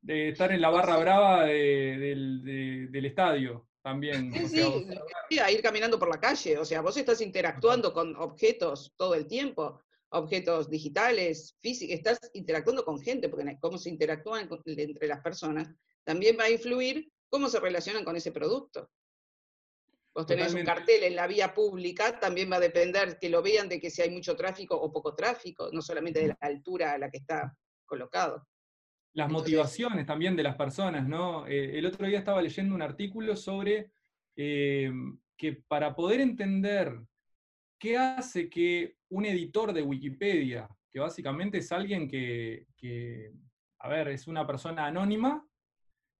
De 0.00 0.28
estar 0.28 0.52
en 0.52 0.60
la 0.60 0.70
barra 0.70 0.98
brava 0.98 1.46
del, 1.46 3.04
estadio 3.04 3.66
también. 3.82 4.32
Sí, 4.48 4.86
sí, 5.28 5.38
a 5.40 5.50
ir 5.50 5.60
caminando 5.60 5.98
por 5.98 6.08
la 6.08 6.20
calle, 6.20 6.56
o 6.56 6.64
sea, 6.64 6.80
vos 6.80 6.96
estás 6.96 7.20
interactuando 7.22 7.92
con 7.92 8.14
objetos 8.14 8.94
todo 8.96 9.16
el 9.16 9.26
tiempo 9.26 9.80
objetos 10.14 10.70
digitales, 10.70 11.56
físicos, 11.60 11.96
estás 11.96 12.18
interactuando 12.34 12.84
con 12.84 13.00
gente, 13.00 13.28
porque 13.28 13.58
cómo 13.60 13.78
se 13.78 13.90
interactúan 13.90 14.48
entre 14.64 15.08
las 15.08 15.20
personas, 15.20 15.68
también 16.04 16.36
va 16.38 16.44
a 16.44 16.50
influir 16.50 17.10
cómo 17.28 17.48
se 17.48 17.60
relacionan 17.60 18.04
con 18.04 18.16
ese 18.16 18.30
producto. 18.30 18.90
Vos 20.14 20.26
tenés 20.26 20.54
un 20.54 20.64
cartel 20.64 21.02
en 21.02 21.16
la 21.16 21.26
vía 21.26 21.52
pública, 21.52 22.20
también 22.20 22.50
va 22.50 22.56
a 22.56 22.60
depender 22.60 23.18
que 23.18 23.28
lo 23.28 23.42
vean 23.42 23.68
de 23.68 23.80
que 23.80 23.90
si 23.90 24.02
hay 24.02 24.10
mucho 24.10 24.36
tráfico 24.36 24.76
o 24.76 24.92
poco 24.92 25.16
tráfico, 25.16 25.70
no 25.72 25.82
solamente 25.82 26.20
de 26.20 26.28
la 26.28 26.38
altura 26.40 26.92
a 26.92 26.98
la 26.98 27.10
que 27.10 27.18
está 27.18 27.52
colocado. 27.84 28.46
Las 29.14 29.28
motivaciones 29.28 30.06
también 30.06 30.36
de 30.36 30.44
las 30.44 30.54
personas, 30.54 31.08
¿no? 31.08 31.46
Eh, 31.48 31.76
el 31.76 31.86
otro 31.86 32.06
día 32.06 32.18
estaba 32.18 32.40
leyendo 32.40 32.74
un 32.74 32.82
artículo 32.82 33.34
sobre 33.34 33.90
eh, 34.36 34.92
que 35.36 35.54
para 35.66 35.96
poder 35.96 36.20
entender 36.20 37.00
qué 37.78 37.98
hace 37.98 38.48
que 38.48 38.96
un 39.14 39.26
editor 39.26 39.72
de 39.72 39.82
Wikipedia, 39.82 40.68
que 40.90 40.98
básicamente 40.98 41.58
es 41.58 41.70
alguien 41.70 42.08
que, 42.08 42.66
a 43.78 43.88
ver, 43.88 44.08
es 44.08 44.26
una 44.26 44.44
persona 44.44 44.86
anónima, 44.86 45.46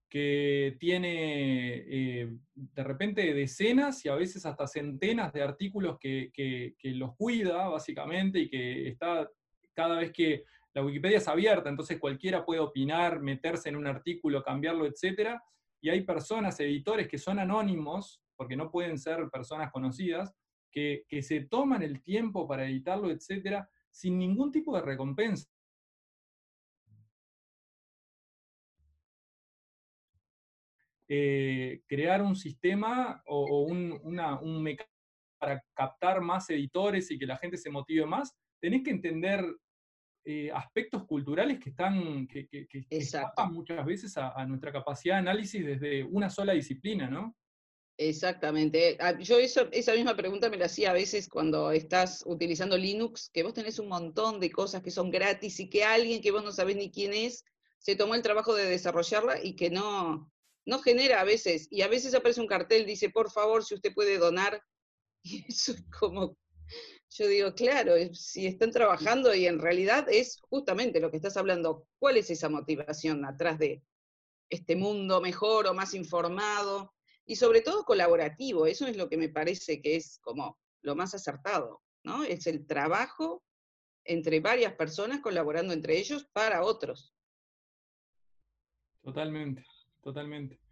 que 0.08 0.76
tiene 0.78 1.82
eh, 1.88 2.36
de 2.54 2.84
repente 2.84 3.34
decenas 3.34 4.04
y 4.04 4.08
a 4.08 4.14
veces 4.14 4.46
hasta 4.46 4.68
centenas 4.68 5.32
de 5.32 5.42
artículos 5.42 5.98
que, 5.98 6.76
los 6.82 7.16
cuida, 7.16 7.66
básicamente, 7.68 8.38
y 8.38 8.48
que 8.48 8.88
está 8.88 9.28
cada 9.72 9.98
vez 9.98 10.12
que 10.12 10.44
la 10.72 10.84
Wikipedia 10.84 11.18
es 11.18 11.26
abierta, 11.26 11.68
entonces 11.68 11.98
cualquiera 11.98 12.44
puede 12.44 12.60
opinar, 12.60 13.20
meterse 13.20 13.70
en 13.70 13.76
un 13.76 13.88
artículo, 13.88 14.44
cambiarlo, 14.44 14.86
etc. 14.86 15.36
Y 15.80 15.88
hay 15.90 16.02
personas, 16.02 16.60
editores 16.60 17.08
que 17.08 17.18
son 17.18 17.40
anónimos, 17.40 18.22
porque 18.36 18.56
no 18.56 18.70
pueden 18.70 18.98
ser 18.98 19.28
personas 19.30 19.72
conocidas, 19.72 20.32
que, 20.74 21.22
se 21.22 21.40
toman 21.42 21.82
el 21.82 22.02
tiempo 22.02 22.46
para 22.48 22.66
editarlo, 22.66 23.10
etcétera, 23.10 23.68
sin 23.90 24.18
ningún 24.18 24.50
tipo 24.50 24.74
de 24.74 24.82
recompensa. 24.82 25.48
Eh, 31.06 31.82
crear 31.86 32.22
un 32.22 32.34
sistema 32.34 33.22
o, 33.26 33.62
un, 33.62 34.62
mecanismo 34.62 34.92
para 35.38 35.62
captar 35.74 36.20
más 36.20 36.48
editores 36.50 37.10
y 37.10 37.18
que 37.18 37.26
la 37.26 37.36
gente 37.36 37.56
se 37.56 37.70
motive 37.70 38.06
más, 38.06 38.34
tenés 38.58 38.82
que 38.82 38.90
entender 38.90 39.44
eh, 40.24 40.50
aspectos 40.50 41.04
culturales 41.04 41.58
que 41.60 41.70
están 41.70 42.26
que, 42.26 42.48
que, 42.48 42.86
muchas 43.50 43.84
veces 43.84 44.16
a, 44.16 44.32
a, 44.32 44.46
nuestra 44.46 44.72
capacidad 44.72 45.16
de 45.16 45.18
análisis 45.20 45.64
desde 45.64 46.02
una 46.04 46.30
sola 46.30 46.54
disciplina, 46.54 47.08
¿no? 47.08 47.36
Exactamente. 47.96 48.96
Ah, 49.00 49.16
yo 49.20 49.38
esa 49.38 49.66
misma 49.94 50.16
pregunta 50.16 50.50
me 50.50 50.56
la 50.56 50.66
hacía 50.66 50.90
a 50.90 50.94
veces 50.94 51.28
cuando 51.28 51.70
estás 51.70 52.24
utilizando 52.26 52.76
Linux, 52.76 53.30
que 53.32 53.44
vos 53.44 53.54
tenés 53.54 53.78
un 53.78 53.88
montón 53.88 54.40
de 54.40 54.50
cosas 54.50 54.82
que 54.82 54.90
son 54.90 55.10
gratis 55.12 55.60
y 55.60 55.70
que 55.70 55.84
alguien 55.84 56.20
que 56.20 56.32
vos 56.32 56.42
no 56.42 56.50
sabés 56.50 56.76
ni 56.76 56.90
quién 56.90 57.12
es, 57.14 57.44
se 57.78 57.94
tomó 57.94 58.16
el 58.16 58.22
trabajo 58.22 58.52
de 58.54 58.64
desarrollarla 58.66 59.40
y 59.44 59.54
que 59.54 59.70
no, 59.70 60.32
no 60.66 60.78
genera 60.80 61.20
a 61.20 61.24
veces. 61.24 61.68
Y 61.70 61.82
a 61.82 61.88
veces 61.88 62.14
aparece 62.14 62.40
un 62.40 62.48
cartel, 62.48 62.84
dice, 62.84 63.10
por 63.10 63.30
favor, 63.30 63.64
si 63.64 63.74
usted 63.74 63.94
puede 63.94 64.18
donar. 64.18 64.62
Y 65.26 65.44
eso 65.48 65.72
es 65.72 65.82
como, 65.98 66.36
yo 67.10 67.26
digo, 67.28 67.54
claro, 67.54 67.94
si 68.12 68.46
están 68.46 68.70
trabajando 68.72 69.34
y 69.34 69.46
en 69.46 69.58
realidad 69.58 70.06
es 70.10 70.38
justamente 70.42 71.00
lo 71.00 71.10
que 71.10 71.16
estás 71.18 71.36
hablando, 71.36 71.86
¿cuál 71.98 72.16
es 72.18 72.30
esa 72.30 72.48
motivación 72.50 73.24
atrás 73.24 73.58
de 73.58 73.82
este 74.50 74.76
mundo 74.76 75.20
mejor 75.20 75.66
o 75.66 75.74
más 75.74 75.94
informado? 75.94 76.94
Y 77.26 77.36
sobre 77.36 77.62
todo 77.62 77.84
colaborativo, 77.84 78.66
eso 78.66 78.86
es 78.86 78.96
lo 78.96 79.08
que 79.08 79.16
me 79.16 79.28
parece 79.28 79.80
que 79.80 79.96
es 79.96 80.18
como 80.20 80.58
lo 80.82 80.94
más 80.94 81.14
acertado, 81.14 81.82
¿no? 82.02 82.24
Es 82.24 82.46
el 82.46 82.66
trabajo 82.66 83.42
entre 84.04 84.40
varias 84.40 84.74
personas 84.74 85.20
colaborando 85.20 85.72
entre 85.72 85.98
ellos 85.98 86.26
para 86.32 86.62
otros. 86.62 87.14
Totalmente, 89.02 89.64
totalmente. 90.02 90.63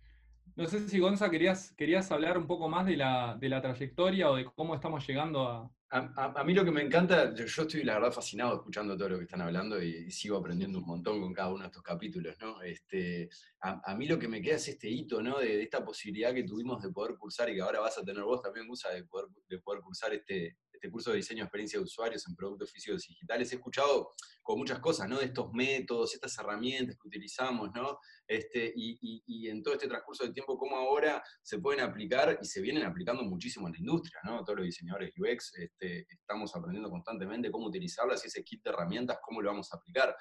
No 0.54 0.66
sé 0.66 0.88
si 0.88 0.98
Gonza 0.98 1.30
querías, 1.30 1.72
querías 1.72 2.10
hablar 2.12 2.36
un 2.36 2.46
poco 2.46 2.68
más 2.68 2.86
de 2.86 2.96
la, 2.96 3.36
de 3.40 3.48
la 3.48 3.62
trayectoria 3.62 4.30
o 4.30 4.36
de 4.36 4.44
cómo 4.44 4.74
estamos 4.74 5.06
llegando 5.06 5.48
a, 5.48 5.70
a, 5.92 6.42
mí 6.44 6.54
lo 6.54 6.64
que 6.64 6.70
me 6.70 6.80
encanta, 6.80 7.34
yo, 7.34 7.44
estoy 7.44 7.84
la 7.84 7.94
verdad 7.94 8.12
fascinado 8.12 8.56
escuchando 8.56 8.96
todo 8.96 9.10
lo 9.10 9.18
que 9.18 9.24
están 9.24 9.42
hablando 9.42 9.82
y, 9.82 10.10
sigo 10.10 10.38
aprendiendo 10.38 10.78
un 10.78 10.86
montón 10.86 11.20
con 11.20 11.34
cada 11.34 11.50
uno 11.50 11.60
de 11.60 11.66
estos 11.66 11.82
capítulos, 11.82 12.34
¿no? 12.40 12.62
Este, 12.62 13.28
a, 13.60 13.94
mí 13.94 14.06
lo 14.06 14.18
que 14.18 14.26
me 14.26 14.40
queda 14.40 14.56
es 14.56 14.68
este 14.68 14.88
hito, 14.88 15.22
¿no? 15.22 15.38
De, 15.38 15.62
esta 15.62 15.84
posibilidad 15.84 16.32
que 16.32 16.44
tuvimos 16.44 16.82
de 16.82 16.90
poder 16.90 17.18
cursar 17.18 17.50
y 17.50 17.56
que 17.56 17.60
ahora 17.60 17.80
vas 17.80 17.98
a 17.98 18.04
tener 18.04 18.22
vos 18.24 18.40
también, 18.40 18.66
Gusa, 18.66 18.88
de 18.88 19.04
poder, 19.04 19.28
de 19.48 19.58
poder 19.58 19.82
cursar 19.82 20.14
este, 20.14 20.56
este 20.82 20.90
curso 20.90 21.10
de 21.10 21.18
diseño 21.18 21.42
de 21.42 21.44
experiencia 21.44 21.78
de 21.78 21.84
usuarios 21.84 22.26
en 22.26 22.34
productos 22.34 22.72
físicos 22.72 23.06
digitales. 23.06 23.52
He 23.52 23.54
escuchado 23.54 24.14
con 24.42 24.58
muchas 24.58 24.80
cosas, 24.80 25.08
¿no? 25.08 25.20
De 25.20 25.26
estos 25.26 25.52
métodos, 25.52 26.12
estas 26.12 26.36
herramientas 26.38 26.96
que 27.00 27.06
utilizamos, 27.06 27.70
¿no? 27.72 28.00
Este, 28.26 28.72
y, 28.74 29.48
en 29.48 29.62
todo 29.62 29.74
este 29.74 29.86
transcurso 29.86 30.24
del 30.24 30.32
tiempo, 30.32 30.58
cómo 30.58 30.76
ahora 30.76 31.22
se 31.40 31.60
pueden 31.60 31.84
aplicar 31.84 32.36
y 32.42 32.46
se 32.46 32.60
vienen 32.60 32.82
aplicando 32.84 33.22
muchísimo 33.22 33.68
en 33.68 33.74
la 33.74 33.78
industria, 33.78 34.18
¿no? 34.24 34.42
Todos 34.42 34.58
los 34.58 34.66
diseñadores 34.66 35.12
UX 35.16 35.54
este, 35.54 36.04
estamos 36.08 36.54
aprendiendo 36.56 36.90
constantemente 36.90 37.52
cómo 37.52 37.68
utilizarlas 37.68 38.24
y 38.24 38.26
ese 38.26 38.42
kit 38.42 38.64
de 38.64 38.70
herramientas, 38.70 39.18
cómo 39.22 39.40
lo 39.40 39.50
vamos 39.50 39.72
a 39.72 39.76
aplicar. 39.76 40.16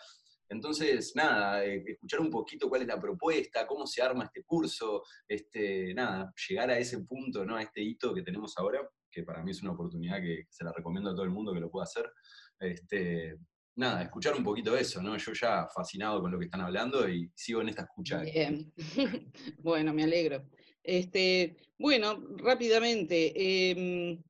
Entonces, 0.48 1.13
nada, 1.15 1.65
eh, 1.65 1.84
escuchar 1.88 2.20
un 2.20 2.30
poquito 2.30 2.70
cuál 2.70 2.84
es 2.84 2.88
la 2.88 3.00
propuesta, 3.00 3.65
cómo 3.65 3.88
se 3.88 4.03
arma 4.03 4.25
este 4.25 4.44
curso, 4.44 5.01
este, 5.27 5.91
nada, 5.96 6.32
llegar 6.48 6.70
a 6.70 6.77
ese 6.77 7.00
punto, 7.00 7.44
¿no? 7.46 7.56
A 7.56 7.63
este 7.63 7.82
hito 7.82 8.13
que 8.13 8.22
tenemos 8.22 8.56
ahora, 8.58 8.88
que 9.12 9.24
para 9.24 9.44
mí 9.44 9.51
es 9.51 9.62
una 9.62 9.72
oportunidad 9.72 10.22
que 10.22 10.46
se 10.50 10.63
la 10.63 10.72
recomiendo 10.72 11.10
a 11.10 11.13
todo 11.13 11.25
el 11.25 11.32
mundo 11.32 11.53
que 11.53 11.60
lo 11.60 11.70
pueda 11.70 11.84
hacer. 11.84 12.12
Este, 12.60 13.38
nada, 13.75 14.03
escuchar 14.03 14.36
un 14.36 14.44
poquito 14.44 14.75
eso, 14.75 15.01
¿no? 15.01 15.18
Yo 15.18 15.34
ya 15.34 15.68
fascinado 15.68 16.22
con 16.22 16.32
lo 16.32 16.39
que 16.39 16.46
están 16.46 16.62
hablando 16.62 17.08
y 17.10 17.30
sigo 17.36 17.62
en 17.62 17.70
esta 17.70 17.84
escucha. 17.84 18.22
Bien. 18.22 18.72
bueno, 19.60 19.94
me 19.94 20.03
alegro. 20.03 20.48
Este, 20.84 21.58
bueno, 21.77 22.20
rápidamente. 22.38 23.34
Em, 23.72 24.22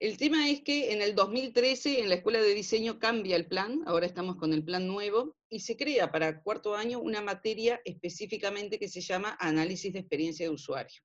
el 0.00 0.16
tema 0.16 0.50
es 0.50 0.62
que 0.62 0.92
en 0.92 1.00
el 1.00 1.14
2013 1.14 2.00
en 2.00 2.08
la 2.08 2.16
Escuela 2.16 2.40
de 2.40 2.54
Diseño 2.54 2.98
cambia 2.98 3.36
el 3.36 3.46
plan, 3.46 3.82
ahora 3.86 4.06
estamos 4.06 4.36
con 4.36 4.52
el 4.52 4.64
plan 4.64 4.86
nuevo, 4.88 5.36
y 5.48 5.60
se 5.60 5.76
crea 5.76 6.10
para 6.10 6.42
cuarto 6.42 6.74
año 6.74 6.98
una 6.98 7.20
materia 7.20 7.80
específicamente 7.84 8.78
que 8.78 8.88
se 8.88 9.00
llama 9.00 9.36
Análisis 9.38 9.92
de 9.92 10.00
Experiencia 10.00 10.46
de 10.46 10.54
Usuario. 10.54 11.02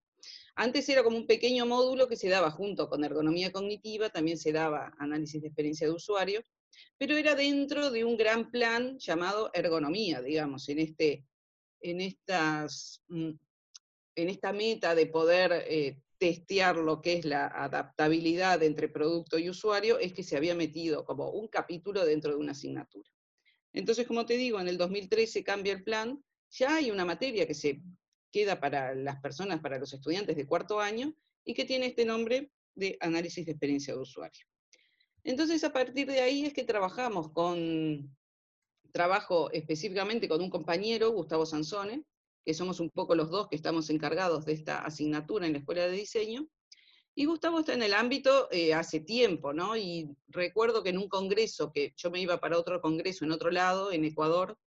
Antes 0.56 0.90
era 0.90 1.04
como 1.04 1.18
un 1.18 1.28
pequeño 1.28 1.66
módulo 1.66 2.08
que 2.08 2.16
se 2.16 2.30
daba 2.30 2.52
junto 2.52 2.90
con 2.90 3.04
ergonomía 3.04 3.52
cognitiva, 3.52 4.10
también 4.10 4.38
se 4.38 4.52
daba 4.52 4.94
análisis 4.98 5.42
de 5.42 5.48
experiencia 5.48 5.88
de 5.88 5.94
usuario, 5.94 6.44
pero 6.98 7.16
era 7.16 7.36
dentro 7.36 7.92
de 7.92 8.04
un 8.04 8.18
gran 8.18 8.52
plan 8.52 8.98
llamado 8.98 9.52
ergonomía, 9.54 10.22
digamos, 10.22 10.68
en, 10.70 10.80
este, 10.80 11.26
en, 11.82 12.02
estas, 12.02 13.04
mm, 13.08 13.32
en 14.16 14.30
esta 14.30 14.54
meta 14.54 14.96
de 14.96 15.06
poder 15.06 15.66
eh, 15.68 16.02
testear 16.18 16.78
lo 16.78 17.02
que 17.02 17.14
es 17.14 17.26
la 17.26 17.48
adaptabilidad 17.48 18.64
entre 18.64 18.90
producto 18.90 19.38
y 19.38 19.50
usuario, 19.50 20.00
es 20.00 20.14
que 20.14 20.24
se 20.24 20.38
había 20.38 20.56
metido 20.56 21.06
como 21.06 21.30
un 21.30 21.48
capítulo 21.48 22.06
dentro 22.06 22.32
de 22.32 22.38
una 22.38 22.54
asignatura. 22.54 23.10
Entonces, 23.74 24.08
como 24.08 24.26
te 24.26 24.38
digo, 24.38 24.60
en 24.60 24.68
el 24.68 24.78
2013 24.78 25.44
cambia 25.44 25.74
el 25.74 25.84
plan, 25.84 26.24
ya 26.50 26.78
hay 26.78 26.90
una 26.90 27.06
materia 27.06 27.46
que 27.46 27.54
se 27.54 27.82
queda 28.32 28.60
para 28.60 28.94
las 28.96 29.20
personas, 29.22 29.60
para 29.60 29.80
los 29.80 29.94
estudiantes 29.94 30.36
de 30.36 30.48
cuarto 30.48 30.80
año, 30.80 31.14
y 31.44 31.54
que 31.54 31.66
tiene 31.66 31.88
este 31.88 32.06
nombre 32.06 32.52
de 32.76 32.98
análisis 33.00 33.46
de 33.46 33.54
experiencia 33.54 33.94
de 33.94 34.02
usuario. 34.02 34.46
Entonces, 35.24 35.64
a 35.64 35.74
partir 35.74 36.08
de 36.08 36.22
ahí 36.22 36.46
es 36.46 36.54
que 36.54 36.64
trabajamos 36.64 37.32
con, 37.32 38.16
trabajo 38.92 39.52
específicamente 39.52 40.28
con 40.28 40.42
un 40.42 40.50
compañero, 40.50 41.12
Gustavo 41.12 41.46
Sansone, 41.46 42.04
que 42.46 42.54
somos 42.54 42.80
un 42.80 42.90
poco 42.90 43.16
los 43.16 43.30
dos 43.30 43.48
que 43.48 43.56
estamos 43.56 43.90
encargados 43.90 44.46
de 44.46 44.54
esta 44.54 44.80
asignatura 44.80 45.46
en 45.46 45.54
la 45.54 45.60
Escuela 45.60 45.86
de 45.86 45.92
Diseño, 45.92 46.48
y 47.14 47.26
Gustavo 47.26 47.60
está 47.60 47.74
en 47.74 47.82
el 47.82 47.94
ámbito 47.94 48.48
eh, 48.52 48.74
hace 48.74 49.00
tiempo, 49.00 49.52
¿no? 49.52 49.76
Y 49.76 50.16
recuerdo 50.28 50.84
que 50.84 50.90
en 50.90 51.00
un 51.00 51.10
congreso, 51.10 51.72
que 51.72 51.94
yo 51.98 52.12
me 52.12 52.22
iba 52.22 52.40
para 52.40 52.60
otro 52.60 52.80
congreso 52.80 53.26
en 53.26 53.32
otro 53.32 53.50
lado, 53.50 53.92
en 53.92 54.06
Ecuador, 54.06 54.58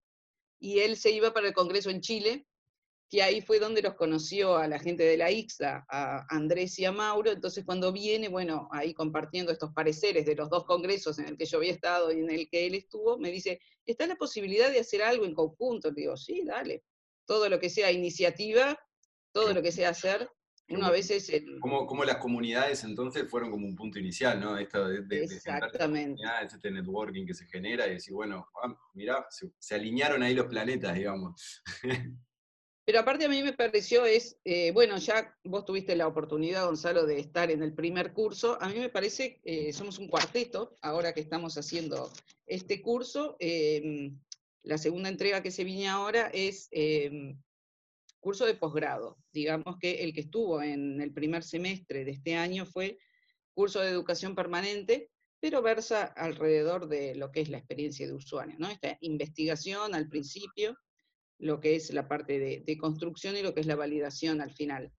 y 0.59 0.81
él 0.81 0.97
se 0.97 1.13
iba 1.13 1.33
para 1.33 1.49
el 1.49 1.55
congreso 1.55 1.91
en 1.91 2.01
Chile, 2.01 2.47
que 3.11 3.23
ahí 3.25 3.41
fue 3.41 3.59
donde 3.59 3.83
los 3.83 3.95
conoció 3.95 4.57
a 4.57 4.69
la 4.69 4.79
gente 4.79 5.03
de 5.03 5.17
la 5.17 5.33
IXA, 5.33 5.85
a 5.89 6.27
Andrés 6.29 6.79
y 6.79 6.85
a 6.85 6.93
Mauro, 6.93 7.33
entonces 7.33 7.65
cuando 7.65 7.93
viene, 7.93 8.29
bueno, 8.29 8.69
ahí 8.71 8.95
compartiendo 8.95 9.51
estos 9.51 9.73
pareceres 9.73 10.25
de 10.25 10.37
los 10.37 10.49
dos 10.49 10.65
congresos 10.65 11.19
en 11.19 11.27
el 11.27 11.37
que 11.37 11.45
yo 11.45 11.59
había 11.59 11.73
estado 11.73 12.13
y 12.13 12.21
en 12.21 12.31
el 12.31 12.49
que 12.49 12.67
él 12.67 12.77
estuvo, 12.77 13.19
me 13.19 13.33
dice, 13.33 13.61
¿está 13.85 14.07
la 14.07 14.15
posibilidad 14.15 14.71
de 14.71 14.79
hacer 14.79 15.03
algo 15.03 15.25
en 15.25 15.35
conjunto? 15.35 15.89
Le 15.91 16.03
digo, 16.03 16.17
sí, 16.17 16.45
dale. 16.45 16.85
Todo 17.27 17.49
lo 17.49 17.59
que 17.59 17.69
sea 17.69 17.91
iniciativa, 17.91 18.79
todo 19.33 19.53
lo 19.53 19.61
que 19.61 19.73
sea 19.73 19.91
hacer, 19.91 20.31
uno 20.69 20.87
a 20.87 20.91
veces... 20.93 21.33
Como, 21.61 22.05
las 22.05 22.19
comunidades 22.19 22.85
entonces 22.85 23.29
fueron 23.29 23.51
como 23.51 23.67
un 23.67 23.75
punto 23.75 23.99
inicial, 23.99 24.39
¿no? 24.39 24.57
Esto 24.57 24.87
de, 24.87 25.03
de, 25.03 25.25
Exactamente. 25.25 26.23
este 26.45 26.71
networking 26.71 27.27
que 27.27 27.35
se 27.35 27.47
genera 27.47 27.89
y 27.89 27.95
decir, 27.95 28.15
bueno, 28.15 28.47
ah, 28.63 28.73
mirá, 28.95 29.27
se, 29.59 29.75
alinearon 29.75 30.23
ahí 30.23 30.35
los 30.35 30.47
planetas, 30.47 30.95
digamos. 30.95 31.63
Pero 32.85 33.01
aparte 33.01 33.27
a 33.27 33.29
mí 33.29 33.43
me 33.43 33.53
pareció 33.53 34.05
es, 34.05 34.39
eh, 34.45 34.73
bueno, 34.73 34.97
ya 34.99 35.37
vos 35.45 35.65
tuviste 35.65 35.95
la 35.95 36.09
oportunidad, 36.09 36.67
Gonzalo, 36.67 37.07
de 37.07 37.21
estar 37.21 37.51
en 37.51 37.63
el 37.63 37.75
primer 37.75 38.13
curso. 38.13 38.59
A 38.61 38.69
mí 38.69 38.79
me 38.79 38.89
parece, 38.89 39.41
eh, 39.45 39.73
somos 39.73 39.99
un 39.99 40.09
cuarteto, 40.09 40.79
ahora 40.81 41.13
que 41.13 41.21
estamos 41.21 41.57
haciendo 41.57 42.11
este 42.47 42.83
curso. 42.83 43.37
Em, 43.39 44.19
la 44.63 44.79
segunda 44.79 45.09
entrega 45.09 45.43
que 45.43 45.51
se 45.51 45.65
viene 45.65 45.89
ahora 45.89 46.31
es 46.33 46.69
em, 46.73 47.39
curso 48.19 48.45
de 48.47 48.55
posgrado. 48.55 49.19
Digamos 49.33 49.79
que 49.79 50.03
el 50.03 50.13
que 50.13 50.23
estuvo 50.23 50.63
en 50.63 51.01
el 51.01 51.13
primer 51.13 51.43
semestre 51.43 52.05
de 52.05 52.13
este 52.13 52.35
año 52.35 52.67
fue 52.67 52.99
curso 53.55 53.81
de 53.81 53.91
educación 53.91 54.35
permanente, 54.35 55.11
pero 55.41 55.63
versa 55.63 56.05
alrededor 56.05 56.89
de 56.89 57.15
lo 57.15 57.33
que 57.33 57.41
es 57.41 57.49
la 57.49 57.59
experiencia 57.59 58.07
de 58.07 58.13
usuario, 58.13 58.57
¿no? 58.59 58.69
Esta 58.69 58.97
investigación 59.01 59.95
al 59.95 60.09
principio, 60.09 60.77
lo 61.41 61.61
que 61.61 61.75
es 61.75 61.93
la 61.93 62.09
parte 62.09 62.39
de, 62.39 62.79
construcción 62.79 63.37
y 63.37 63.43
lo 63.43 63.55
que 63.55 63.61
es 63.61 63.67
la 63.67 63.77
validación 63.77 64.41
al 64.41 64.53
final. 64.53 64.93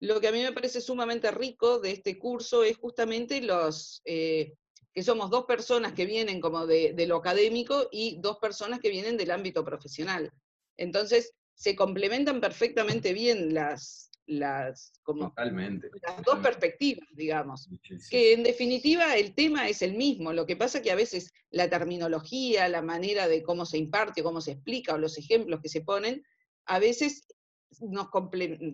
Lo 0.00 0.20
que 0.20 0.28
a 0.28 0.32
mí 0.32 0.42
me 0.42 0.52
parece 0.52 0.80
sumamente 0.80 1.30
rico 1.30 1.78
de 1.78 1.92
este 1.92 2.18
curso 2.18 2.64
es 2.64 2.76
justamente 2.76 3.40
los, 3.42 4.00
eh, 4.04 4.54
que 4.92 5.02
somos 5.02 5.30
dos 5.30 5.44
personas 5.44 5.92
que 5.92 6.06
vienen 6.06 6.40
como 6.40 6.66
de, 6.66 6.94
de, 6.94 7.06
lo 7.06 7.16
académico 7.16 7.88
y 7.92 8.18
dos 8.20 8.38
personas 8.38 8.80
que 8.80 8.90
vienen 8.90 9.16
del 9.16 9.30
ámbito 9.30 9.64
profesional. 9.64 10.32
Entonces, 10.76 11.34
se 11.54 11.76
complementan 11.76 12.40
perfectamente 12.40 13.12
bien 13.12 13.52
las, 13.52 14.09
las, 14.30 14.92
como, 15.02 15.34
las 15.36 16.22
dos 16.24 16.38
perspectivas, 16.38 17.08
digamos. 17.12 17.68
Que 18.08 18.32
en 18.32 18.44
definitiva 18.44 19.16
el 19.16 19.34
tema 19.34 19.68
es 19.68 19.82
el 19.82 19.94
mismo, 19.94 20.32
lo 20.32 20.46
que 20.46 20.56
pasa 20.56 20.82
que 20.82 20.92
a 20.92 20.96
veces 20.96 21.32
la 21.50 21.68
terminología, 21.68 22.68
la 22.68 22.80
manera 22.80 23.26
de 23.26 23.42
cómo 23.42 23.66
se 23.66 23.78
imparte, 23.78 24.22
cómo 24.22 24.40
se 24.40 24.52
explica, 24.52 24.94
o 24.94 24.98
los 24.98 25.18
ejemplos 25.18 25.60
que 25.60 25.68
se 25.68 25.80
ponen, 25.80 26.22
a 26.66 26.78
veces 26.78 27.26
nos 27.80 28.08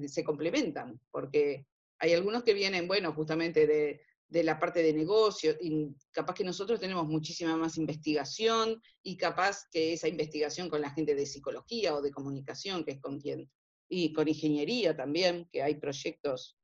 se 0.07 0.25
complementan, 0.25 1.01
porque 1.11 1.66
hay 1.99 2.12
algunos 2.12 2.45
que 2.45 2.53
vienen, 2.53 2.87
bueno, 2.87 3.14
justamente 3.14 3.66
de, 3.66 4.03
de 4.29 4.45
la 4.45 4.59
parte 4.59 4.83
de 4.83 4.92
negocio, 4.92 5.57
y 5.59 5.88
capaz 6.11 6.35
que 6.35 6.45
nosotros 6.45 6.81
tenemos 6.81 7.07
muchísima 7.07 7.57
más 7.57 7.79
investigación, 7.79 8.83
y 9.03 9.16
capaz 9.16 9.64
que 9.71 9.95
esa 9.95 10.09
investigación 10.09 10.69
con 10.69 10.83
la 10.83 10.90
gente 10.90 11.14
de 11.14 11.25
psicología 11.25 11.95
o 11.95 12.03
de 12.03 12.11
comunicación, 12.11 12.85
que 12.85 12.92
es 12.92 13.01
con 13.01 13.19
quien, 13.19 13.51
y 13.88 14.12
con 14.12 14.29
ingeniería 14.29 14.96
también, 14.96 15.49
que 15.53 15.62
hay 15.62 15.77
proyectos 15.77 16.57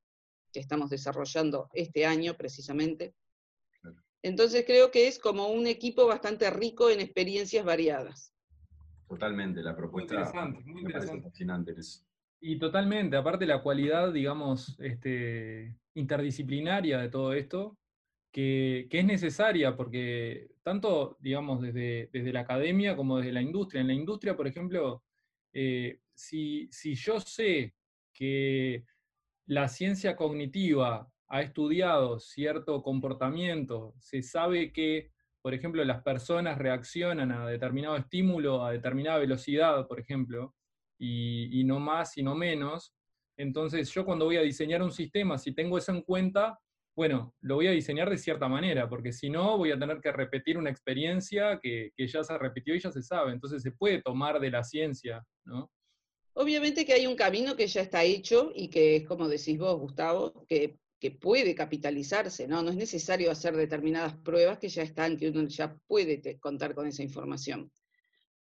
que 0.52 0.61
estamos 0.61 0.90
desarrollando 0.90 1.68
este 1.72 2.04
año 2.06 2.37
precisamente. 2.37 3.14
Entonces 4.22 4.64
creo 4.66 4.90
que 4.90 5.08
es 5.08 5.18
como 5.18 5.48
un 5.48 5.66
equipo 5.66 6.06
bastante 6.06 6.48
rico 6.50 6.90
en 6.90 7.00
experiencias 7.00 7.64
variadas. 7.64 8.32
Totalmente, 9.08 9.62
la 9.62 9.76
propuesta 9.76 10.14
muy 10.14 10.22
interesante, 10.22 10.64
muy 10.64 10.80
interesante. 10.82 11.22
fascinante. 11.28 11.74
Y 12.40 12.58
totalmente, 12.58 13.16
aparte 13.16 13.46
la 13.46 13.62
cualidad, 13.62 14.12
digamos, 14.12 14.76
este, 14.80 15.76
interdisciplinaria 15.94 16.98
de 16.98 17.08
todo 17.08 17.35
esto, 17.35 17.76
que, 18.32 18.88
es 18.90 19.04
necesaria 19.04 19.76
porque 19.76 20.50
tanto, 20.62 21.16
digamos, 21.20 21.61
desde, 21.61 22.08
desde, 22.12 22.32
la 22.32 22.40
academia 22.40 22.96
como 22.96 23.18
desde 23.18 23.32
la 23.32 23.42
industria. 23.42 23.80
En 23.80 23.88
la 23.88 23.92
industria, 23.92 24.37
por 24.37 24.46
ejemplo, 24.46 25.02
eh, 25.52 26.00
si, 26.22 26.94
yo 26.94 27.20
sé 27.20 27.74
que 28.14 28.85
la 29.46 29.68
ciencia 29.68 30.16
cognitiva 30.16 31.11
ha 31.28 31.42
estudiado 31.42 32.20
cierto 32.20 32.82
comportamiento, 32.82 33.94
se 33.98 34.22
sabe 34.22 34.72
que, 34.72 35.11
por 35.42 35.54
ejemplo, 35.54 35.85
las 35.85 36.02
personas 36.02 36.58
reaccionan 36.58 37.32
a 37.32 37.48
determinado 37.48 37.96
estímulo 37.96 38.64
a 38.64 38.72
determinada 38.72 39.18
velocidad, 39.18 39.87
por 39.88 39.98
ejemplo, 39.98 40.54
y, 40.98 41.64
no 41.64 41.80
más 41.80 42.16
y 42.16 42.22
no 42.22 42.35
menos. 42.35 42.94
Entonces 43.37 43.90
yo 43.92 44.04
cuando 44.04 44.26
voy 44.26 44.37
a 44.37 44.42
diseñar 44.42 44.82
un 44.82 44.92
sistema, 44.92 45.38
si 45.38 45.52
tengo 45.52 45.78
eso 45.78 45.90
en 45.90 46.02
cuenta, 46.02 46.61
bueno, 46.94 47.35
lo 47.40 47.56
voy 47.56 47.66
a 47.66 47.72
diseñar 47.72 48.11
de 48.11 48.18
cierta 48.18 48.46
manera, 48.46 48.88
porque 48.88 49.12
si 49.12 49.30
no 49.30 49.56
voy 49.56 49.72
a 49.72 49.78
tener 49.78 50.00
que 50.00 50.12
repetir 50.12 50.58
una 50.58 50.70
experiencia 50.70 51.58
que, 51.58 51.90
ya 51.96 52.22
se 52.22 52.38
repitió 52.38 52.74
y 52.74 52.80
ya 52.80 52.92
se 52.92 53.02
sabe. 53.02 53.32
Entonces 53.32 53.62
se 53.62 53.72
puede 53.72 54.02
tomar 54.02 54.38
de 54.38 54.50
la 54.50 54.62
ciencia, 54.62 55.24
¿no? 55.44 55.70
Obviamente 56.34 56.84
que 56.84 56.94
hay 56.94 57.06
un 57.06 57.16
camino 57.16 57.56
que 57.56 57.66
ya 57.66 57.82
está 57.82 58.04
hecho 58.04 58.52
y 58.54 58.68
que 58.68 58.96
es 58.96 59.06
como 59.06 59.28
decís 59.28 59.58
vos, 59.58 59.78
Gustavo, 59.78 60.46
que, 60.46 60.78
que, 60.98 61.10
puede 61.10 61.54
capitalizarse, 61.54 62.48
¿no? 62.48 62.62
No 62.62 62.70
es 62.70 62.76
necesario 62.76 63.30
hacer 63.30 63.56
determinadas 63.56 64.16
pruebas 64.16 64.58
que 64.58 64.68
ya 64.68 64.82
están, 64.82 65.16
que 65.16 65.28
uno 65.28 65.46
ya 65.48 65.76
puede 65.86 66.38
contar 66.40 66.74
con 66.74 66.86
esa 66.86 67.02
información 67.02 67.70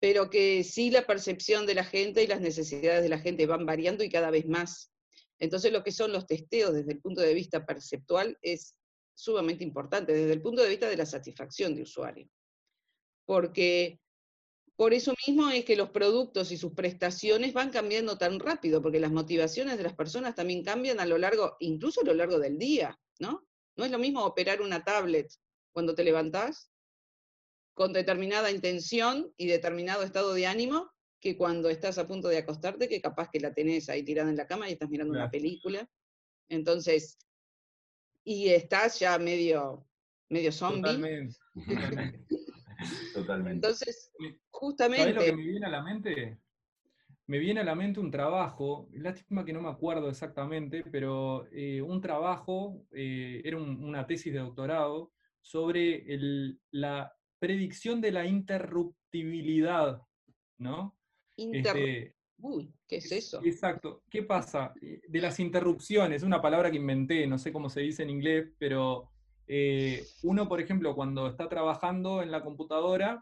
pero 0.01 0.32
que 0.32 0.63
sí 0.63 0.89
la 0.89 1.06
percepción 1.06 1.67
de 1.67 1.75
la 1.75 1.84
gente 1.84 2.23
y 2.23 2.27
las 2.27 2.41
necesidades 2.41 3.04
de 3.04 3.10
la 3.10 3.19
gente 3.19 3.45
van 3.45 3.67
variando 3.67 4.04
y 4.04 4.10
cada 4.10 4.32
vez 4.32 4.47
más. 4.47 4.91
Entonces 5.38 5.71
lo 5.71 5.84
que 5.84 5.91
son 5.91 6.12
los 6.12 6.25
testeos 6.25 6.73
desde 6.73 6.91
el 6.93 6.99
punto 6.99 7.21
de 7.21 7.36
vista 7.36 7.63
perceptual 7.67 8.36
es 8.41 8.75
sumamente 9.13 9.63
importante, 9.63 10.12
desde 10.12 10.34
el 10.34 10.41
punto 10.41 10.63
de 10.63 10.69
vista 10.69 10.89
de 10.89 10.97
la 10.97 11.06
satisfacción 11.06 11.75
de 11.75 11.84
usuario. 11.84 12.27
Porque 13.25 13.99
por 14.76 14.94
eso 14.94 15.14
mismo 15.28 15.50
es 15.50 15.66
que 15.66 15.76
los 15.76 15.90
productos 15.90 16.52
y 16.52 16.58
sus 16.58 16.74
prestaciones 16.74 17.54
van 17.54 17.70
cambiando 17.70 18.18
tan 18.18 18.40
rápido, 18.40 18.82
porque 18.82 19.00
las 19.00 19.12
motivaciones 19.12 19.78
de 19.78 19.84
las 19.84 19.94
personas 19.94 20.36
también 20.36 20.64
cambian 20.64 21.00
a 21.00 21.06
lo 21.06 21.18
largo, 21.18 21.56
incluso 21.60 22.02
a 22.02 22.06
lo 22.06 22.14
largo 22.14 22.40
del 22.40 22.58
día, 22.58 23.00
¿no? 23.20 23.46
No 23.76 23.86
es 23.86 23.92
lo 23.92 24.00
mismo 24.00 24.24
operar 24.26 24.62
una 24.62 24.84
tablet 24.84 25.32
cuando 25.72 25.96
te 25.96 26.04
levantás 26.04 26.72
con 27.74 27.94
determinada 27.94 28.52
intención 28.52 29.34
y 29.38 29.48
determinado 29.48 30.04
estado 30.04 30.34
de 30.34 30.48
ánimo 30.48 30.92
que 31.20 31.38
cuando 31.38 31.70
estás 31.70 31.98
a 31.98 32.08
punto 32.08 32.28
de 32.28 32.40
acostarte, 32.40 32.90
que 32.90 33.00
capaz 33.00 33.30
que 33.32 33.40
la 33.40 33.54
tenés 33.54 33.88
ahí 33.90 34.04
tirada 34.04 34.30
en 34.30 34.36
la 34.36 34.48
cama 34.48 34.68
y 34.68 34.74
estás 34.74 34.90
mirando 34.90 35.14
una 35.14 35.30
película. 35.30 35.88
Entonces, 36.50 37.18
y 38.24 38.50
estás 38.50 39.00
ya 39.00 39.18
medio, 39.20 39.88
medio 40.30 40.52
zombie. 40.52 40.82
Totalmente. 40.82 41.38
Totalmente. 43.13 43.67
Entonces, 43.67 44.12
justamente... 44.50 45.04
¿Sabés 45.04 45.15
lo 45.15 45.22
que 45.22 45.36
me 45.36 45.44
viene 45.52 45.65
a 45.65 45.70
la 45.70 45.84
mente? 45.84 46.39
Me 47.28 47.39
viene 47.39 47.62
a 47.62 47.63
la 47.63 47.76
mente 47.76 48.00
un 48.00 48.12
trabajo, 48.12 48.89
lástima 48.94 49.46
que 49.46 49.54
no 49.54 49.62
me 49.62 49.70
acuerdo 49.70 50.10
exactamente, 50.10 50.84
pero 50.91 51.48
eh, 51.52 51.82
un 51.82 52.02
trabajo, 52.02 52.86
eh, 52.91 53.41
era 53.46 53.58
una 53.58 54.06
tesis 54.06 54.34
de 54.34 54.39
doctorado, 54.39 55.13
sobre 55.41 56.13
el, 56.13 56.60
la 56.72 57.13
predicción 57.39 58.02
de 58.02 58.12
la 58.12 58.26
interruptibilidad, 58.26 60.02
¿no? 60.58 60.98
Este, 61.38 62.15
Uy, 62.41 62.74
¿qué 62.88 62.98
es 62.98 63.12
eso? 63.12 63.39
Exacto. 63.44 64.04
¿Qué 64.10 64.24
pasa? 64.24 64.74
De 64.82 65.22
las 65.22 65.39
interrupciones, 65.39 66.24
una 66.24 66.41
palabra 66.41 66.72
que 66.72 66.78
inventé, 66.78 67.28
no 67.28 67.38
sé 67.38 67.54
cómo 67.54 67.70
se 67.70 67.82
dice 67.82 68.04
en 68.04 68.10
inglés, 68.10 68.52
pero 68.58 69.11
eh, 69.54 70.06
uno, 70.24 70.48
por 70.48 70.62
ejemplo, 70.62 70.96
cuando 70.96 71.28
está 71.28 71.50
trabajando 71.50 72.22
en 72.22 72.32
la 72.32 72.42
computadora, 72.42 73.22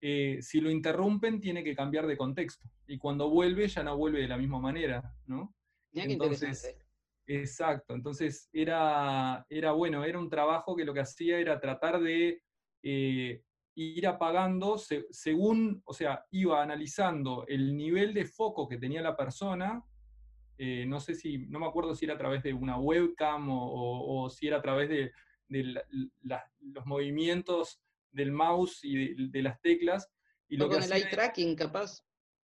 eh, 0.00 0.38
si 0.40 0.60
lo 0.60 0.70
interrumpen, 0.70 1.40
tiene 1.40 1.64
que 1.64 1.74
cambiar 1.74 2.06
de 2.06 2.16
contexto. 2.16 2.68
Y 2.86 2.96
cuando 2.96 3.28
vuelve, 3.28 3.66
ya 3.66 3.82
no 3.82 3.96
vuelve 3.96 4.20
de 4.20 4.28
la 4.28 4.36
misma 4.36 4.60
manera, 4.60 5.12
¿no? 5.26 5.52
Entonces, 5.92 6.76
exacto. 7.26 7.94
Entonces, 7.94 8.48
era, 8.52 9.44
era 9.50 9.72
bueno, 9.72 10.04
era 10.04 10.20
un 10.20 10.30
trabajo 10.30 10.76
que 10.76 10.84
lo 10.84 10.94
que 10.94 11.00
hacía 11.00 11.40
era 11.40 11.58
tratar 11.58 11.98
de 12.00 12.40
eh, 12.84 13.42
ir 13.74 14.06
apagando 14.06 14.78
según, 14.78 15.82
o 15.84 15.92
sea, 15.92 16.24
iba 16.30 16.62
analizando 16.62 17.44
el 17.48 17.76
nivel 17.76 18.14
de 18.14 18.26
foco 18.26 18.68
que 18.68 18.78
tenía 18.78 19.02
la 19.02 19.16
persona, 19.16 19.84
eh, 20.56 20.84
no 20.86 21.00
sé 21.00 21.16
si, 21.16 21.46
no 21.46 21.58
me 21.58 21.66
acuerdo 21.66 21.96
si 21.96 22.04
era 22.04 22.14
a 22.14 22.18
través 22.18 22.44
de 22.44 22.52
una 22.52 22.78
webcam 22.78 23.48
o, 23.50 24.30
si 24.30 24.46
era 24.46 24.58
a 24.58 24.62
través 24.62 24.88
de, 24.88 25.12
los 25.48 26.86
movimientos 26.86 27.80
del 28.12 28.32
mouse 28.32 28.80
y 28.82 29.28
de, 29.28 29.42
las 29.42 29.60
teclas. 29.60 30.10
Y 30.48 30.56
lo 30.56 30.68
con 30.68 30.82
el 30.82 30.92
eye 30.92 31.06
tracking, 31.10 31.54
capaz. 31.56 32.04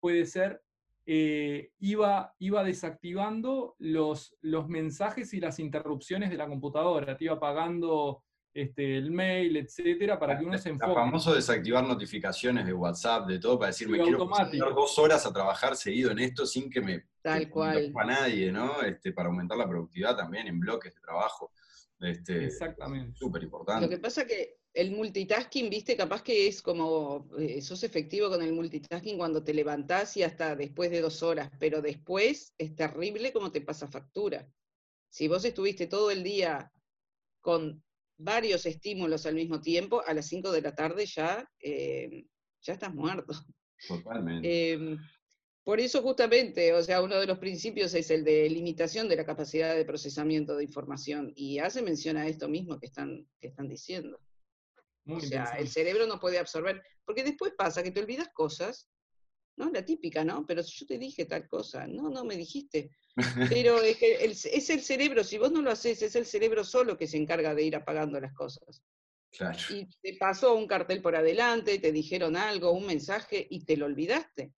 Puede 0.01 0.27
ser, 0.27 0.63
eh, 1.07 1.73
iba, 1.79 2.35
iba 2.39 2.65
desactivando 2.65 3.75
los, 3.79 4.37
los 4.41 4.69
mensajes 4.69 5.35
y 5.35 5.41
las 5.41 5.59
interrupciones 5.59 6.31
de 6.31 6.37
la 6.37 6.49
computadora, 6.49 7.17
te 7.17 7.25
iba 7.25 7.35
apagando 7.35 8.23
este, 8.53 8.97
el 8.97 9.11
mail, 9.11 9.57
etcétera, 9.57 10.19
para 10.19 10.39
que 10.39 10.45
uno 10.45 10.59
se 10.59 10.71
enfoque. 10.71 10.93
famoso 10.93 11.35
desactivar 11.35 11.85
notificaciones 11.85 12.67
de 12.67 12.73
WhatsApp, 12.73 13.29
de 13.29 13.39
todo, 13.39 13.59
para 13.59 13.69
decirme 13.69 13.99
me 13.99 14.05
quiero 14.05 14.29
pasar 14.29 14.75
dos 14.75 14.99
horas 14.99 15.25
a 15.25 15.33
trabajar 15.33 15.77
seguido 15.77 16.11
en 16.11 16.19
esto 16.19 16.47
sin 16.47 16.69
que 16.69 16.81
me 16.81 17.05
Tal 17.23 17.49
cual. 17.49 17.93
a 17.95 18.05
nadie, 18.05 18.51
¿no? 18.51 18.83
Este, 18.83 19.13
para 19.13 19.29
aumentar 19.29 19.57
la 19.57 19.69
productividad 19.69 20.17
también 20.17 20.47
en 20.49 20.59
bloques 20.59 20.95
de 20.95 21.01
trabajo. 21.01 21.53
Este, 22.01 22.47
Exactamente. 22.47 23.19
Súper 23.19 23.43
importante. 23.43 23.85
Lo 23.85 23.91
que 23.91 23.99
pasa 23.99 24.27
que 24.27 24.61
el 24.73 24.93
multitasking, 24.93 25.69
viste, 25.69 25.97
capaz 25.97 26.23
que 26.23 26.47
es 26.47 26.63
como, 26.63 27.29
eh, 27.39 27.61
sos 27.61 27.83
efectivo 27.83 28.29
con 28.29 28.43
el 28.43 28.53
multitasking 28.53 29.19
cuando 29.19 29.43
te 29.43 29.53
levantás 29.53 30.17
y 30.17 30.23
hasta 30.23 30.55
después 30.57 30.91
de 30.91 31.01
dos 31.01 31.23
horas, 31.23 31.51
pero 31.59 31.83
después 31.83 32.55
es 32.57 32.75
terrible 32.75 33.33
como 33.33 33.51
te 33.51 33.61
pasa 33.61 33.89
factura. 33.89 34.49
Si 35.11 35.29
vos 35.29 35.45
estuviste 35.45 35.87
todo 35.87 36.11
el 36.11 36.23
día 36.23 36.73
con 37.41 37.83
varios 38.17 38.67
estímulos 38.67 39.27
al 39.27 39.35
mismo 39.35 39.61
tiempo, 39.61 40.03
a 40.07 40.15
las 40.15 40.27
5 40.27 40.53
de 40.53 40.63
la 40.63 40.75
tarde 40.75 41.07
ya, 41.07 41.49
eh, 41.59 42.27
ya 42.63 42.75
estás 42.75 42.95
muerto. 42.95 43.35
Totalmente. 43.89 44.73
Em, 44.73 44.99
por 45.71 45.79
eso 45.79 46.03
justamente, 46.03 46.73
o 46.73 46.83
sea, 46.83 47.01
uno 47.01 47.21
de 47.21 47.29
los 47.29 47.39
principios 47.39 47.95
es 47.95 48.11
el 48.11 48.25
de 48.25 48.51
limitación 48.51 49.09
de 49.09 49.15
la 49.15 49.25
capacidad 49.25 49.77
de 49.77 49.85
procesamiento 49.85 50.57
de 50.57 50.65
información 50.65 51.33
y 51.37 51.61
hace 51.61 51.81
mención 51.81 52.17
a 52.17 52.27
esto 52.27 52.49
mismo 52.49 52.81
que 52.81 52.87
están, 52.87 53.25
que 53.39 53.47
están 53.47 53.69
diciendo. 53.69 54.21
o 55.07 55.21
sea, 55.21 55.45
el 55.61 55.69
cerebro 55.69 56.09
no 56.09 56.19
puede 56.19 56.41
absorber, 56.41 56.83
porque 57.05 57.23
después 57.23 57.53
pasa 57.57 57.85
que 57.85 57.93
te 57.93 58.01
olvidas 58.01 58.31
cosas, 58.35 58.89
¿no? 59.57 59.71
La 59.71 59.85
típica, 59.85 60.25
¿no? 60.25 60.45
Pero 60.45 60.61
yo 60.61 60.87
te 60.89 60.99
dije 60.99 61.25
tal 61.27 61.47
cosa, 61.47 61.87
no, 61.87 62.11
no 62.11 62.25
me 62.25 62.37
dijiste. 62.37 62.91
Pero 63.63 63.81
es 63.81 63.97
que 63.97 64.25
es 64.25 64.71
el 64.71 64.81
cerebro, 64.81 65.23
si 65.23 65.39
vos 65.39 65.53
no 65.53 65.63
lo 65.63 65.71
haces, 65.71 66.03
es 66.03 66.17
el 66.17 66.27
cerebro 66.27 66.65
solo 66.65 66.99
que 66.99 67.07
se 67.07 67.17
encarga 67.17 67.55
de 67.55 67.63
ir 67.63 67.77
apagando 67.77 68.19
las 68.19 68.35
cosas. 68.35 68.83
Claro. 69.31 69.57
Y 69.71 69.87
te 70.03 70.17
pasó 70.19 70.57
un 70.57 70.67
cartel 70.67 71.01
por 71.01 71.15
adelante, 71.15 71.79
te 71.79 71.93
dijeron 71.93 72.35
algo, 72.35 72.73
un 72.73 72.87
mensaje, 72.87 73.47
y 73.49 73.65
te 73.65 73.77
lo 73.77 73.87
olvidaste. 73.87 74.53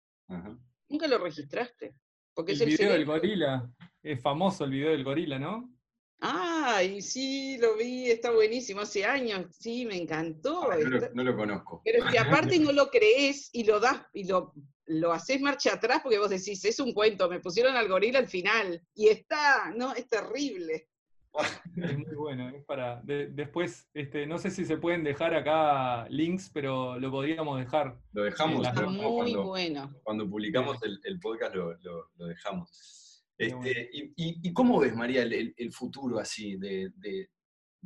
Nunca 0.92 1.08
lo 1.08 1.18
registraste. 1.18 1.94
Porque 2.34 2.52
el 2.52 2.66
video 2.66 2.92
del 2.92 3.04
gorila, 3.04 3.68
es 4.02 4.20
famoso 4.20 4.64
el 4.64 4.70
video 4.70 4.90
del 4.90 5.04
gorila, 5.04 5.38
¿no? 5.38 5.74
Ay, 6.20 7.02
sí, 7.02 7.58
lo 7.58 7.76
vi, 7.76 8.10
está 8.10 8.30
buenísimo, 8.30 8.82
hace 8.82 9.04
años, 9.04 9.46
sí, 9.58 9.84
me 9.84 9.96
encantó. 9.96 10.70
Ah, 10.70 10.76
no, 11.14 11.24
lo, 11.24 11.36
conozco. 11.36 11.82
Pero 11.84 12.04
es 12.04 12.12
que 12.12 12.18
aparte 12.18 12.58
no 12.58 12.70
lo 12.72 12.90
crees 12.90 13.50
y 13.52 13.64
lo 13.64 13.80
das 13.80 14.06
y 14.12 14.24
lo 14.24 14.54
lo 14.86 15.12
haces 15.12 15.40
marcha 15.40 15.74
atrás 15.74 16.00
porque 16.02 16.18
vos 16.18 16.30
decís, 16.30 16.64
es 16.64 16.78
un 16.78 16.92
cuento, 16.92 17.28
me 17.28 17.40
pusieron 17.40 17.74
al 17.76 17.88
gorila 17.88 18.18
al 18.18 18.28
final. 18.28 18.80
Y 18.94 19.08
está, 19.08 19.72
no, 19.74 19.94
es 19.94 20.08
terrible. 20.08 20.88
Es 21.76 21.98
muy 21.98 22.14
bueno, 22.14 22.48
es 22.50 22.64
para. 22.64 23.00
después, 23.02 23.88
este, 23.94 24.26
no 24.26 24.38
sé 24.38 24.50
si 24.50 24.64
se 24.64 24.76
pueden 24.76 25.02
dejar 25.02 25.34
acá 25.34 26.06
links, 26.08 26.50
pero 26.52 26.98
lo 26.98 27.10
podríamos 27.10 27.58
dejar. 27.58 27.98
Lo 28.12 28.24
dejamos, 28.24 28.66
muy 28.90 29.02
cuando, 29.02 29.44
bueno. 29.44 29.90
Cuando 30.02 30.28
publicamos 30.28 30.78
el, 30.82 31.20
podcast 31.20 31.54
lo, 31.54 32.26
dejamos. 32.26 33.24
Este, 33.38 33.88
y, 33.92 34.52
cómo 34.52 34.78
ves, 34.78 34.94
María, 34.94 35.22
el, 35.22 35.72
futuro 35.72 36.18
así 36.18 36.56
de, 36.56 36.92
de, 36.96 37.30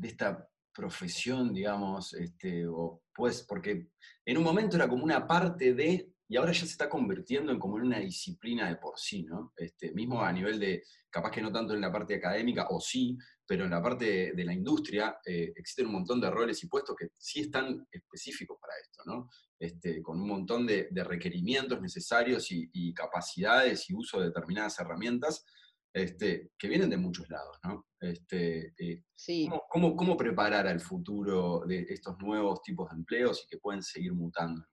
esta 0.02 0.48
profesión, 0.72 1.54
digamos? 1.54 2.12
Este, 2.14 2.66
o, 2.66 3.02
pues, 3.14 3.42
porque 3.42 3.88
en 4.24 4.36
un 4.36 4.44
momento 4.44 4.76
era 4.76 4.88
como 4.88 5.04
una 5.04 5.26
parte 5.26 5.72
de 5.72 6.10
y 6.28 6.36
ahora 6.36 6.52
ya 6.52 6.60
se 6.60 6.72
está 6.72 6.88
convirtiendo 6.88 7.52
en 7.52 7.58
como 7.58 7.78
en 7.78 7.84
una 7.84 8.00
disciplina 8.00 8.68
de 8.68 8.76
por 8.76 8.98
sí, 8.98 9.22
¿no? 9.22 9.52
Este, 9.56 9.92
mismo 9.92 10.20
a 10.20 10.32
nivel 10.32 10.58
de, 10.58 10.82
capaz 11.08 11.30
que 11.30 11.40
no 11.40 11.52
tanto 11.52 11.74
en 11.74 11.80
la 11.80 11.92
parte 11.92 12.16
académica, 12.16 12.66
o 12.70 12.80
sí, 12.80 13.16
pero 13.46 13.64
en 13.64 13.70
la 13.70 13.82
parte 13.82 14.32
de, 14.34 14.44
la 14.44 14.52
industria 14.52 15.18
eh, 15.24 15.52
existen 15.54 15.86
un 15.86 15.92
montón 15.92 16.20
de 16.20 16.30
roles 16.30 16.62
y 16.62 16.68
puestos 16.68 16.96
que 16.96 17.10
sí 17.16 17.42
están 17.42 17.86
específicos 17.90 18.58
para 18.60 18.74
esto, 18.82 19.02
¿no? 19.06 19.30
Este, 19.58 20.02
con 20.02 20.20
un 20.20 20.28
montón 20.28 20.66
de, 20.66 20.88
requerimientos 20.92 21.80
necesarios 21.80 22.48
y, 22.50 22.92
capacidades 22.92 23.88
y 23.88 23.94
uso 23.94 24.18
de 24.20 24.26
determinadas 24.26 24.78
herramientas 24.80 25.44
este, 25.92 26.50
que 26.58 26.68
vienen 26.68 26.90
de 26.90 26.96
muchos 26.96 27.28
lados, 27.28 27.56
¿no? 27.62 27.86
Este, 28.00 28.74
eh, 28.78 29.04
sí. 29.14 29.48
¿cómo, 29.68 29.96
cómo, 29.96 30.16
preparar 30.16 30.66
al 30.66 30.80
futuro 30.80 31.62
de 31.66 31.86
estos 31.88 32.18
nuevos 32.18 32.62
tipos 32.62 32.90
de 32.90 32.96
empleos 32.96 33.44
y 33.44 33.46
que 33.48 33.58
pueden 33.58 33.82
seguir 33.82 34.12
mutando? 34.12 34.66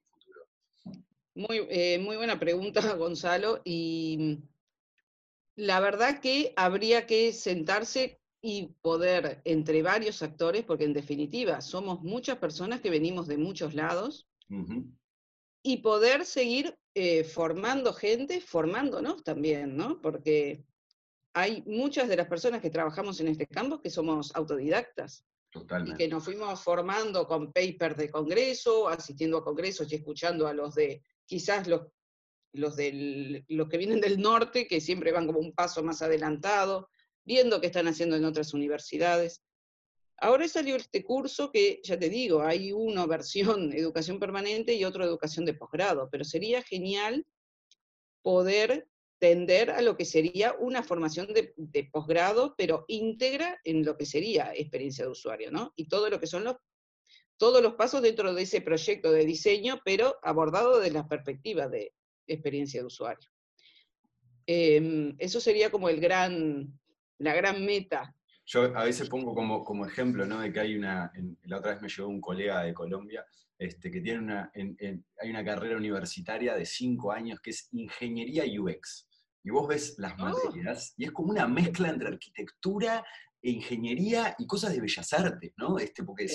Muy, 1.36 1.66
eh, 1.70 2.00
muy 2.00 2.18
buena 2.18 2.40
pregunta, 2.40 2.82
Gonzalo. 2.98 3.62
Y 3.64 4.40
la 5.56 5.80
verdad 5.80 6.20
que 6.20 6.54
habría 6.56 7.06
que 7.08 7.34
sentarse 7.34 8.23
y 8.46 8.76
poder, 8.82 9.42
entre 9.46 9.82
varios 9.82 10.22
actores, 10.22 10.66
porque 10.66 10.84
en 10.84 10.92
definitiva 10.92 11.62
somos 11.62 12.02
muchas 12.02 12.38
personas 12.40 12.82
que 12.82 12.90
venimos 12.90 13.26
de 13.26 13.38
muchos 13.38 13.74
lados, 13.74 14.28
y 15.64 15.78
poder 15.78 16.26
seguir 16.26 16.78
eh, 16.94 17.24
formando 17.24 17.94
gente, 17.94 18.42
formándonos 18.42 19.24
también, 19.24 19.78
¿no? 19.78 20.02
Porque 20.02 20.66
hay 21.34 21.64
muchas 21.66 22.10
de 22.10 22.18
las 22.18 22.28
personas 22.28 22.62
que 22.62 22.70
trabajamos 22.70 23.22
en 23.22 23.30
este 23.30 23.48
campo 23.48 23.82
que 23.82 23.90
somos 23.90 24.36
autodidactas. 24.36 25.26
Totalmente. 25.50 26.04
Y 26.04 26.06
que 26.06 26.14
nos 26.14 26.26
fuimos 26.26 26.62
formando 26.62 27.26
con 27.26 27.54
papers 27.54 27.96
de 27.96 28.10
congreso, 28.10 28.90
asistiendo 28.90 29.38
a 29.38 29.44
congresos 29.44 29.90
y 29.90 29.96
escuchando 29.96 30.48
a 30.48 30.54
los 30.54 30.76
de 30.76 31.02
quizás 31.26 31.66
los, 31.68 31.88
los, 32.52 32.76
del, 32.76 33.46
los 33.48 33.70
que 33.70 33.78
vienen 33.78 34.02
del 34.02 34.20
norte, 34.20 34.68
que 34.68 34.82
siempre 34.82 35.14
van 35.14 35.28
como 35.28 35.40
un 35.40 35.54
paso 35.54 35.82
más 35.82 36.02
adelantado, 36.02 36.90
viendo 37.26 37.62
qué 37.62 37.68
están 37.68 37.88
haciendo 37.88 38.16
en 38.16 38.26
otras 38.26 38.54
universidades. 38.54 39.42
Ahora 40.18 40.48
salió 40.48 40.76
este 40.76 41.04
curso 41.04 41.52
que, 41.52 41.82
ya 41.84 41.98
te 41.98 42.10
digo, 42.10 42.42
hay 42.42 42.72
una 42.72 43.06
versión 43.06 43.74
educación 43.74 44.20
permanente 44.20 44.74
y 44.74 44.86
otra 44.86 45.06
educación 45.06 45.46
de 45.46 45.54
posgrado, 45.54 46.10
pero 46.12 46.24
sería 46.24 46.62
genial 46.62 47.26
poder 48.22 48.88
tender 49.20 49.72
a 49.72 49.82
lo 49.82 49.96
que 49.96 50.06
sería 50.06 50.54
una 50.60 50.84
formación 50.84 51.34
de, 51.34 51.54
de 51.56 51.86
posgrado, 51.86 52.56
pero 52.58 52.84
íntegra 52.88 53.60
en 53.64 53.86
lo 53.86 53.96
que 53.96 54.06
sería 54.06 54.54
experiencia 54.54 55.06
de 55.06 55.12
usuario, 55.12 55.50
¿no? 55.50 55.72
Y 55.76 55.88
todo 55.88 56.10
lo 56.10 56.20
que 56.20 56.28
son 56.28 56.44
los 56.44 56.58
todos 57.38 57.62
los 57.62 57.74
pasos 57.74 58.02
dentro 58.02 58.34
de 58.34 58.44
ese 58.44 58.62
proyecto 58.62 59.12
de 59.12 59.26
diseño, 59.26 59.82
pero 59.84 60.18
abordado 60.22 60.80
desde 60.80 60.94
la 60.94 61.08
perspectiva 61.08 61.68
de 61.68 61.94
experiencia 62.28 62.80
de 62.80 62.88
usuario. 62.88 63.30
Em, 64.46 65.16
eso 65.20 65.40
sería 65.40 65.72
como 65.72 65.90
el 65.90 66.00
gran, 66.00 66.80
la 67.24 67.34
gran 67.34 67.66
meta. 67.66 68.16
Yo 68.46 68.78
a 68.78 68.84
veces 68.84 69.10
pongo 69.10 69.34
como, 69.34 69.64
como 69.64 69.86
ejemplo, 69.86 70.26
¿no? 70.26 70.40
De 70.42 70.52
que 70.52 70.60
hay 70.60 70.76
una, 70.76 71.12
la 71.44 71.58
otra 71.58 71.74
vez 71.74 71.82
me 71.82 71.88
llegó 71.88 72.10
un 72.10 72.20
colega 72.20 72.64
de 72.64 72.74
Colombia, 72.74 73.26
este, 73.58 73.90
que 73.90 74.02
tiene 74.02 74.20
una, 74.20 74.52
hay 74.54 75.30
una 75.30 75.46
carrera 75.46 75.78
universitaria 75.78 76.54
de 76.56 76.66
cinco 76.66 77.14
años 77.14 77.40
que 77.40 77.52
es 77.52 77.70
Ingeniería 77.72 78.44
UX. 78.60 79.08
Y 79.46 79.50
vos 79.50 79.68
ves 79.68 79.96
las 79.98 80.14
oh. 80.14 80.26
materias 80.26 80.94
y 80.98 81.06
es 81.06 81.12
como 81.12 81.32
una 81.32 81.48
mezcla 81.48 81.90
entre 81.90 82.10
arquitectura 82.10 83.06
e 83.42 83.52
ingeniería 83.52 84.36
y 84.38 84.48
cosas 84.48 84.74
de 84.74 84.82
bellas 84.82 85.12
artes, 85.14 85.54
¿no? 85.58 85.78
Este, 85.78 86.04
porque 86.04 86.28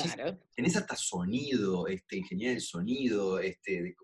tenés 0.54 0.76
hasta 0.76 0.94
sonido, 0.94 1.86
este, 1.86 2.16
ingeniería 2.16 2.52
del 2.52 2.60
sonido, 2.60 3.38
este, 3.38 3.96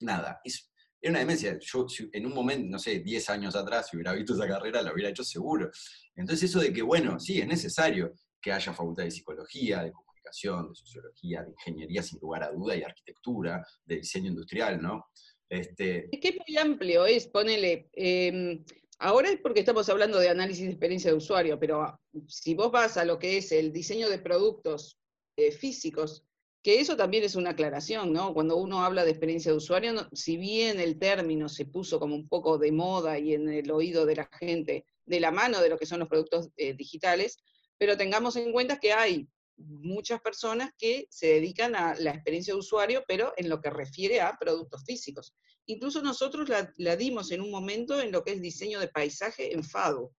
nada, 0.00 0.40
es, 0.44 0.69
una 1.08 1.20
demencia. 1.20 1.58
Yo 1.58 1.86
en 2.12 2.26
un 2.26 2.34
momento, 2.34 2.68
no 2.70 2.78
sé, 2.78 3.00
10 3.00 3.30
años 3.30 3.56
atrás, 3.56 3.88
si 3.88 3.96
hubiera 3.96 4.12
visto 4.12 4.34
esa 4.34 4.46
carrera, 4.46 4.82
la 4.82 4.92
hubiera 4.92 5.10
hecho 5.10 5.24
seguro. 5.24 5.70
Entonces 6.14 6.50
eso 6.50 6.60
de 6.60 6.72
que, 6.72 6.82
bueno, 6.82 7.18
sí, 7.18 7.40
es 7.40 7.46
necesario 7.46 8.12
que 8.40 8.52
haya 8.52 8.72
facultad 8.72 9.04
de 9.04 9.10
psicología, 9.10 9.82
de 9.82 9.92
comunicación, 9.92 10.68
de 10.68 10.74
sociología, 10.74 11.42
de 11.42 11.50
ingeniería, 11.50 12.02
sin 12.02 12.18
lugar 12.20 12.44
a 12.44 12.50
duda, 12.50 12.76
y 12.76 12.82
arquitectura, 12.82 13.66
de 13.84 13.96
diseño 13.96 14.28
industrial, 14.28 14.80
¿no? 14.80 15.06
Este... 15.48 16.08
Es 16.12 16.20
que 16.20 16.38
muy 16.46 16.56
amplio, 16.56 17.06
es, 17.06 17.26
ponele, 17.26 17.88
em, 17.92 18.64
ahora 18.98 19.30
es 19.30 19.40
porque 19.40 19.60
estamos 19.60 19.88
hablando 19.88 20.18
de 20.18 20.28
análisis 20.28 20.64
de 20.64 20.70
experiencia 20.70 21.10
de 21.10 21.16
usuario, 21.16 21.58
pero 21.58 21.98
si 22.28 22.54
vos 22.54 22.70
vas 22.70 22.96
a 22.96 23.04
lo 23.04 23.18
que 23.18 23.38
es 23.38 23.50
el 23.52 23.72
diseño 23.72 24.08
de 24.08 24.18
productos 24.18 24.98
eh, 25.36 25.50
físicos, 25.50 26.24
que 26.62 26.80
eso 26.80 26.96
también 26.96 27.24
es 27.24 27.36
una 27.36 27.50
aclaración, 27.50 28.12
¿no? 28.12 28.34
Cuando 28.34 28.56
uno 28.56 28.84
habla 28.84 29.04
de 29.04 29.10
experiencia 29.10 29.50
de 29.50 29.56
usuario, 29.56 30.08
si 30.12 30.36
bien 30.36 30.78
el 30.78 30.98
término 30.98 31.48
se 31.48 31.64
puso 31.64 31.98
como 31.98 32.14
un 32.14 32.28
poco 32.28 32.58
de 32.58 32.70
moda 32.70 33.18
y 33.18 33.34
en 33.34 33.48
el 33.48 33.70
oído 33.70 34.04
de 34.04 34.16
la 34.16 34.30
gente, 34.38 34.84
de 35.06 35.20
la 35.20 35.30
mano 35.30 35.60
de 35.60 35.70
lo 35.70 35.78
que 35.78 35.86
son 35.86 36.00
los 36.00 36.08
productos 36.08 36.50
eh, 36.56 36.74
digitales, 36.74 37.38
pero 37.78 37.96
tengamos 37.96 38.36
en 38.36 38.52
cuenta 38.52 38.78
que 38.78 38.92
hay 38.92 39.26
muchas 39.56 40.20
personas 40.20 40.70
que 40.78 41.06
se 41.10 41.28
dedican 41.28 41.74
a 41.74 41.94
la 41.94 42.10
experiencia 42.10 42.54
de 42.54 42.60
usuario, 42.60 43.04
pero 43.06 43.32
en 43.36 43.48
lo 43.48 43.60
que 43.60 43.70
refiere 43.70 44.20
a 44.20 44.36
productos 44.38 44.82
físicos. 44.84 45.34
Incluso 45.66 46.02
nosotros 46.02 46.48
la, 46.76 46.96
dimos 46.96 47.30
en 47.30 47.40
un 47.40 47.50
momento 47.50 48.00
en 48.00 48.12
lo 48.12 48.24
que 48.24 48.32
es 48.32 48.42
diseño 48.42 48.80
de 48.80 48.88
paisaje 48.88 49.54
en 49.54 49.64
FADO. 49.64 50.12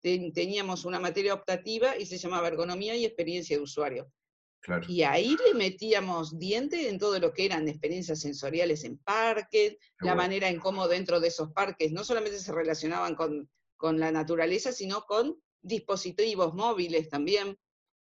teníamos 0.00 0.84
una 0.84 1.00
materia 1.00 1.34
optativa 1.34 1.96
y 1.96 2.06
se 2.06 2.18
llamaba 2.18 2.48
ergonomía 2.48 2.94
y 2.96 3.04
experiencia 3.04 3.56
de 3.56 3.62
usuario. 3.62 4.12
Y 4.88 5.02
ahí 5.02 5.36
le 5.46 5.54
metíamos 5.54 6.38
diente 6.38 6.88
en 6.88 6.98
todo 6.98 7.18
lo 7.18 7.32
que 7.32 7.44
eran 7.44 7.68
experiencias 7.68 8.20
sensoriales 8.20 8.84
en 8.84 8.98
parques, 8.98 9.76
la 10.00 10.14
manera 10.14 10.48
en 10.48 10.58
cómo 10.58 10.88
dentro 10.88 11.20
de 11.20 11.28
esos 11.28 11.52
parques 11.52 11.92
no 11.92 12.04
solamente 12.04 12.38
se 12.38 12.52
relacionaban 12.52 13.14
con, 13.14 13.50
con 13.76 14.00
la 14.00 14.10
naturaleza, 14.10 14.72
sino 14.72 15.02
con 15.02 15.38
dispositivos 15.60 16.54
móviles 16.54 17.08
también. 17.08 17.58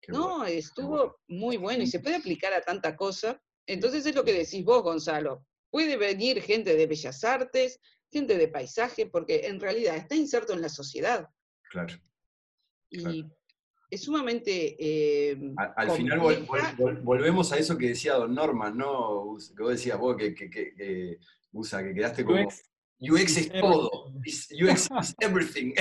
no, 0.08 0.44
estuvo 0.44 1.20
muy 1.28 1.56
bueno 1.56 1.84
y 1.84 1.86
se 1.86 2.00
puede 2.00 2.16
aplicar 2.16 2.52
a 2.52 2.62
tanta 2.62 2.96
cosa. 2.96 3.40
Entonces 3.66 4.04
es 4.04 4.14
lo 4.14 4.24
que 4.24 4.32
decís 4.32 4.64
vos, 4.64 4.82
Gonzalo. 4.82 5.46
Puede 5.70 5.96
venir 5.96 6.42
gente 6.42 6.74
de 6.76 6.86
bellas 6.86 7.24
artes, 7.24 7.80
gente 8.10 8.36
de 8.36 8.48
paisaje, 8.48 9.06
porque 9.06 9.46
en 9.46 9.60
realidad 9.60 9.96
está 9.96 10.14
inserto 10.16 10.52
en 10.52 10.60
la 10.60 10.68
sociedad. 10.68 11.28
Claro. 11.70 11.94
Y 12.90 13.24
es 13.92 14.04
sumamente... 14.04 14.74
Eh, 14.78 15.52
al, 15.76 15.90
final 15.90 16.18
volvemos 17.02 17.52
a 17.52 17.58
eso 17.58 17.76
que 17.76 17.88
decía 17.88 18.14
Don 18.14 18.34
Norman, 18.34 18.74
¿no? 18.74 19.36
Que 19.54 19.62
vos 19.62 19.72
decías 19.72 19.98
vos 19.98 20.16
que, 20.16 20.34
que, 20.34 20.48
que, 20.48 21.18
usa, 21.52 21.82
que 21.84 21.92
quedaste 21.92 22.24
como... 22.24 22.48
UX, 23.00 23.36
es 23.36 23.52
todo. 23.52 23.90
UX 24.14 24.88
is 24.98 25.14
everything. 25.20 25.74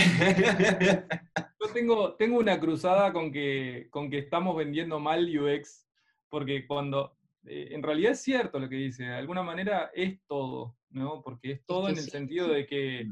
Yo 1.62 1.74
tengo, 1.74 2.15
tengo 2.15 2.39
una 2.39 2.60
cruzada 2.60 3.13
con 3.13 3.32
que, 3.32 3.88
con 3.91 4.10
que 4.10 4.17
estamos 4.17 4.58
vendiendo 4.58 5.00
mal 5.00 5.26
UX, 5.26 5.88
porque 6.30 6.67
cuando... 6.67 7.15
Eh, 7.45 7.69
en 7.71 7.82
realidad 7.82 8.12
es 8.12 8.21
cierto 8.21 8.60
lo 8.60 8.67
que 8.67 8.76
dice, 8.76 9.04
de 9.04 9.15
alguna 9.15 9.41
manera 9.41 9.89
es 9.95 10.19
todo, 10.28 10.76
¿no? 10.89 11.21
Porque 11.21 11.54
es 11.54 11.65
todo 11.65 11.88
en 11.88 11.97
el 11.97 12.04
sentido 12.04 12.50
de 12.50 12.67
que, 12.67 13.08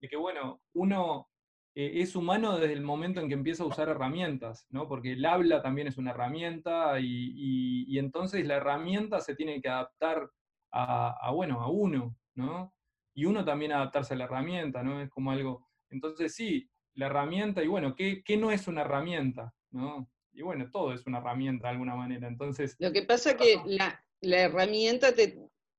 de 0.00 0.08
que, 0.08 0.16
bueno, 0.16 0.60
uno 0.74 1.31
eh, 1.74 2.02
es 2.02 2.14
humano 2.14 2.58
desde 2.58 2.74
el 2.74 2.82
momento 2.82 3.20
en 3.20 3.28
que 3.28 3.34
empieza 3.34 3.62
a 3.62 3.66
usar 3.66 3.88
herramientas, 3.88 4.66
¿no? 4.70 4.88
Porque 4.88 5.12
el 5.12 5.24
habla 5.24 5.62
también 5.62 5.86
es 5.86 5.96
una 5.96 6.10
herramienta 6.10 7.00
y, 7.00 7.98
entonces 7.98 8.46
la 8.46 8.56
herramienta 8.56 9.20
se 9.20 9.34
tiene 9.34 9.60
que 9.60 9.68
adaptar 9.68 10.28
a, 10.70 11.30
bueno, 11.32 11.60
a 11.60 11.70
uno, 11.70 12.16
¿no? 12.34 12.74
Y 13.14 13.26
uno 13.26 13.44
también 13.44 13.72
adaptarse 13.72 14.14
a 14.14 14.16
la 14.16 14.24
herramienta, 14.24 14.82
¿no? 14.82 15.00
Es 15.00 15.10
como 15.10 15.30
algo... 15.30 15.68
Entonces 15.90 16.34
sí, 16.34 16.70
la 16.94 17.06
herramienta, 17.06 17.62
y 17.62 17.68
bueno, 17.68 17.94
¿qué, 17.94 18.22
no 18.38 18.50
es 18.50 18.68
una 18.68 18.82
herramienta? 18.82 19.54
¿no? 19.70 20.10
Y 20.32 20.42
bueno, 20.42 20.70
todo 20.70 20.94
es 20.94 21.06
una 21.06 21.18
herramienta 21.18 21.68
de 21.68 21.72
alguna 21.72 21.94
manera. 21.94 22.26
Entonces... 22.28 22.76
Lo 22.78 22.92
que 22.92 23.02
pasa 23.02 23.32
es 23.32 23.36
que 23.36 23.60
la, 23.66 24.02
la 24.20 24.40
herramienta 24.40 25.14
te, 25.14 25.38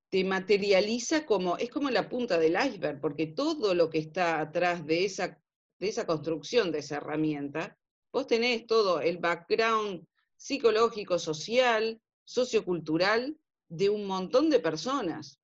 te 0.10 0.24
materializa 0.24 1.26
como, 1.26 1.58
es 1.58 1.72
como 1.72 1.90
la 1.90 2.08
punta 2.08 2.38
del 2.38 2.56
iceberg, 2.64 3.02
porque 3.02 3.26
todo 3.28 3.74
lo 3.74 3.90
que 3.90 3.98
está 3.98 4.40
atrás 4.40 4.86
de 4.86 5.06
esa 5.06 5.43
de 5.80 5.90
esa 5.90 6.06
construcción 6.06 6.72
de 6.72 6.80
esa 6.80 6.98
herramienta, 6.98 7.78
vos 8.12 8.28
tenés 8.28 8.66
todo 8.68 9.02
el 9.02 9.18
background 9.18 10.06
psicológico, 10.36 11.20
social, 11.20 12.02
sociocultural 12.24 13.38
de 13.68 13.90
un 13.90 14.06
montón 14.06 14.50
de 14.50 14.60
personas. 14.60 15.40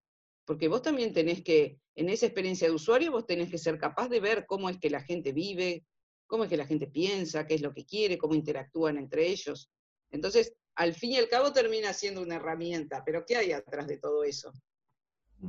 Porque 0.46 0.68
vos 0.68 0.82
también 0.82 1.14
tenés 1.14 1.44
que, 1.44 1.80
en 1.96 2.10
esa 2.10 2.26
experiencia 2.26 2.68
de 2.68 2.74
usuario, 2.74 3.12
vos 3.12 3.26
tenés 3.26 3.50
que 3.50 3.58
ser 3.58 3.78
capaz 3.78 4.10
de 4.10 4.20
ver 4.20 4.46
cómo 4.46 4.70
es 4.70 4.78
que 4.78 4.90
la 4.90 5.02
gente 5.02 5.32
vive, 5.32 5.86
cómo 6.28 6.44
es 6.44 6.50
que 6.50 6.58
la 6.58 6.68
gente 6.68 6.88
piensa, 6.88 7.46
qué 7.48 7.56
es 7.56 7.62
lo 7.62 7.74
que 7.74 7.86
quiere, 7.86 8.18
cómo 8.18 8.36
interactúan 8.36 8.98
entre 8.98 9.28
ellos. 9.28 9.70
Entonces, 10.12 10.54
al 10.76 10.94
fin 10.94 11.12
y 11.12 11.18
al 11.18 11.28
cabo 11.28 11.52
termina 11.52 11.94
siendo 11.94 12.22
una 12.22 12.36
herramienta, 12.36 13.04
pero 13.06 13.26
¿qué 13.26 13.36
hay 13.36 13.52
atrás 13.52 13.88
de 13.88 13.98
todo 13.98 14.24
eso? 14.24 14.54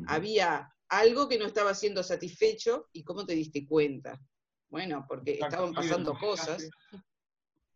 Había 0.06 0.72
algo 0.88 1.28
que 1.28 1.38
no 1.38 1.46
estaba 1.46 1.74
siendo 1.74 2.02
satisfecho 2.02 2.88
y 2.92 3.04
cómo 3.04 3.26
te 3.26 3.34
diste 3.34 3.66
cuenta. 3.66 4.20
Bueno, 4.70 5.04
porque 5.06 5.32
estaban 5.32 5.74
pasando 5.74 6.14
cosas. 6.14 6.70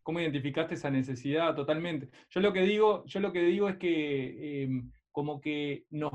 ¿Cómo 0.01 0.19
identificaste 0.19 0.75
esa 0.75 0.89
necesidad 0.89 1.55
totalmente? 1.55 2.09
Yo 2.29 2.39
lo 2.39 2.53
que 2.53 2.61
digo, 2.61 3.03
yo 3.05 3.19
lo 3.19 3.33
que 3.33 3.41
digo 3.41 3.67
es 3.67 3.77
que 3.77 4.63
em, 4.63 4.91
como 5.11 5.41
que 5.41 5.85
nos, 5.89 6.11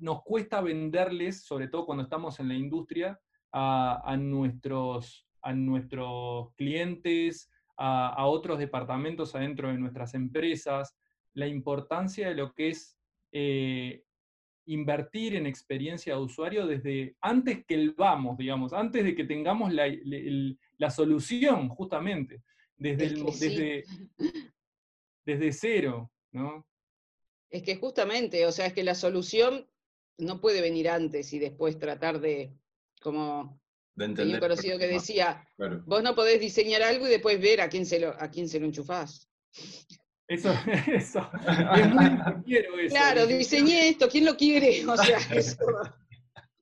nos 0.00 0.22
cuesta 0.24 0.60
venderles, 0.60 1.44
sobre 1.44 1.68
todo 1.68 1.86
cuando 1.86 2.04
estamos 2.04 2.40
en 2.40 2.48
la 2.48 2.54
industria, 2.54 3.20
a, 3.52 4.16
nuestros, 4.18 5.26
a 5.42 5.52
nuestros 5.52 6.52
clientes, 6.54 7.50
a, 7.76 8.26
otros 8.26 8.58
departamentos 8.58 9.34
adentro 9.34 9.68
de 9.68 9.78
nuestras 9.78 10.14
empresas, 10.14 10.96
la 11.34 11.46
importancia 11.46 12.28
de 12.28 12.34
lo 12.34 12.52
que 12.54 12.68
es 12.70 12.98
eh, 13.32 14.02
invertir 14.68 15.34
en 15.34 15.46
experiencia 15.46 16.14
de 16.14 16.20
usuario 16.20 16.66
desde 16.66 17.16
antes 17.20 17.64
que 17.66 17.74
el 17.74 17.92
vamos, 17.92 18.36
digamos, 18.36 18.72
antes 18.72 19.02
de 19.02 19.14
que 19.14 19.24
tengamos 19.24 19.72
la, 19.72 20.90
solución, 20.90 21.68
justamente, 21.70 22.42
desde, 22.76 23.08
desde, 23.08 23.84
desde 25.24 25.52
cero, 25.52 26.10
¿no? 26.32 26.66
Es 27.50 27.62
que 27.62 27.76
justamente, 27.76 28.44
o 28.46 28.52
sea, 28.52 28.66
es 28.66 28.74
que 28.74 28.84
la 28.84 28.94
solución 28.94 29.66
no 30.18 30.40
puede 30.40 30.60
venir 30.60 30.90
antes 30.90 31.32
y 31.32 31.38
después 31.38 31.78
tratar 31.78 32.20
de, 32.20 32.52
como 33.00 33.58
de 33.94 34.06
un 34.06 34.38
conocido 34.38 34.78
que 34.78 34.86
decía, 34.86 35.48
vos 35.86 36.02
no 36.02 36.14
podés 36.14 36.40
diseñar 36.40 36.82
algo 36.82 37.06
y 37.06 37.10
después 37.10 37.40
ver 37.40 37.62
a 37.62 37.70
quién 37.70 37.86
se 37.86 37.98
lo, 37.98 38.10
a 38.20 38.30
quién 38.30 38.48
se 38.48 38.60
lo 38.60 38.66
enchufás. 38.66 39.30
Eso, 40.28 40.52
eso. 40.86 41.30
Es 41.76 41.90
muy 41.90 42.04
quiero 42.44 42.78
eso. 42.78 42.94
Claro, 42.94 43.26
diseñé 43.26 43.88
esto, 43.88 44.08
¿quién 44.08 44.26
lo 44.26 44.36
quiere? 44.36 44.86
O 44.86 44.96
sea, 44.96 45.18
eso. 45.34 45.64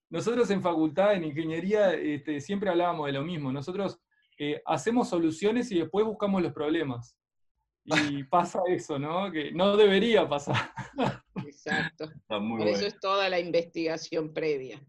Nosotros 0.09 0.49
en 0.51 0.63
facultad, 0.63 1.15
en 1.15 1.25
ingeniería, 1.25 1.93
este, 1.93 2.41
siempre 2.41 2.71
hablábamos 2.71 3.07
de 3.07 3.13
lo 3.13 3.23
mismo. 3.23 3.51
Nosotros 3.51 3.99
eh, 4.39 4.63
hacemos 4.65 5.09
soluciones 5.09 5.71
y 5.73 5.81
después 5.81 6.07
buscamos 6.07 6.41
los 6.41 6.53
problemas. 6.53 7.17
Y 7.85 8.25
pasa 8.25 8.61
eso, 8.69 8.99
¿no? 8.99 9.31
Que 9.31 9.53
no 9.53 9.77
debería 9.77 10.29
pasar. 10.29 10.73
Exacto. 11.45 12.11
Por 12.27 12.67
eso 12.67 12.87
es 12.87 12.99
toda 12.99 13.29
la 13.29 13.39
investigación 13.39 14.33
previa. 14.33 14.81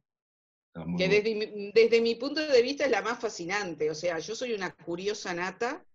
Que 0.97 1.07
desde, 1.07 1.71
desde 1.73 2.01
mi 2.01 2.15
punto 2.15 2.41
de 2.41 2.61
vista 2.61 2.85
es 2.85 2.91
la 2.91 3.03
más 3.03 3.19
fascinante. 3.19 3.89
O 3.91 3.95
sea, 3.95 4.17
yo 4.19 4.35
soy 4.35 4.53
una 4.53 4.71
curiosa 4.71 5.33
nata 5.33 5.85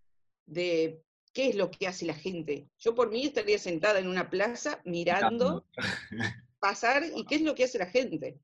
de 0.45 1.01
¿Qué 1.33 1.49
es 1.49 1.55
lo 1.55 1.71
que 1.71 1.87
hace 1.87 2.05
la 2.05 2.13
gente? 2.13 2.69
Yo 2.77 2.93
por 2.93 3.09
mí 3.09 3.25
estaría 3.25 3.57
sentada 3.57 3.99
en 3.99 4.07
una 4.07 4.29
plaza 4.29 4.79
mirando 4.85 5.65
pasar 6.59 7.03
y 7.15 7.25
qué 7.25 7.35
es 7.35 7.41
lo 7.41 7.55
que 7.55 7.63
hace 7.63 7.79
la 7.79 7.87
gente. 7.87 8.39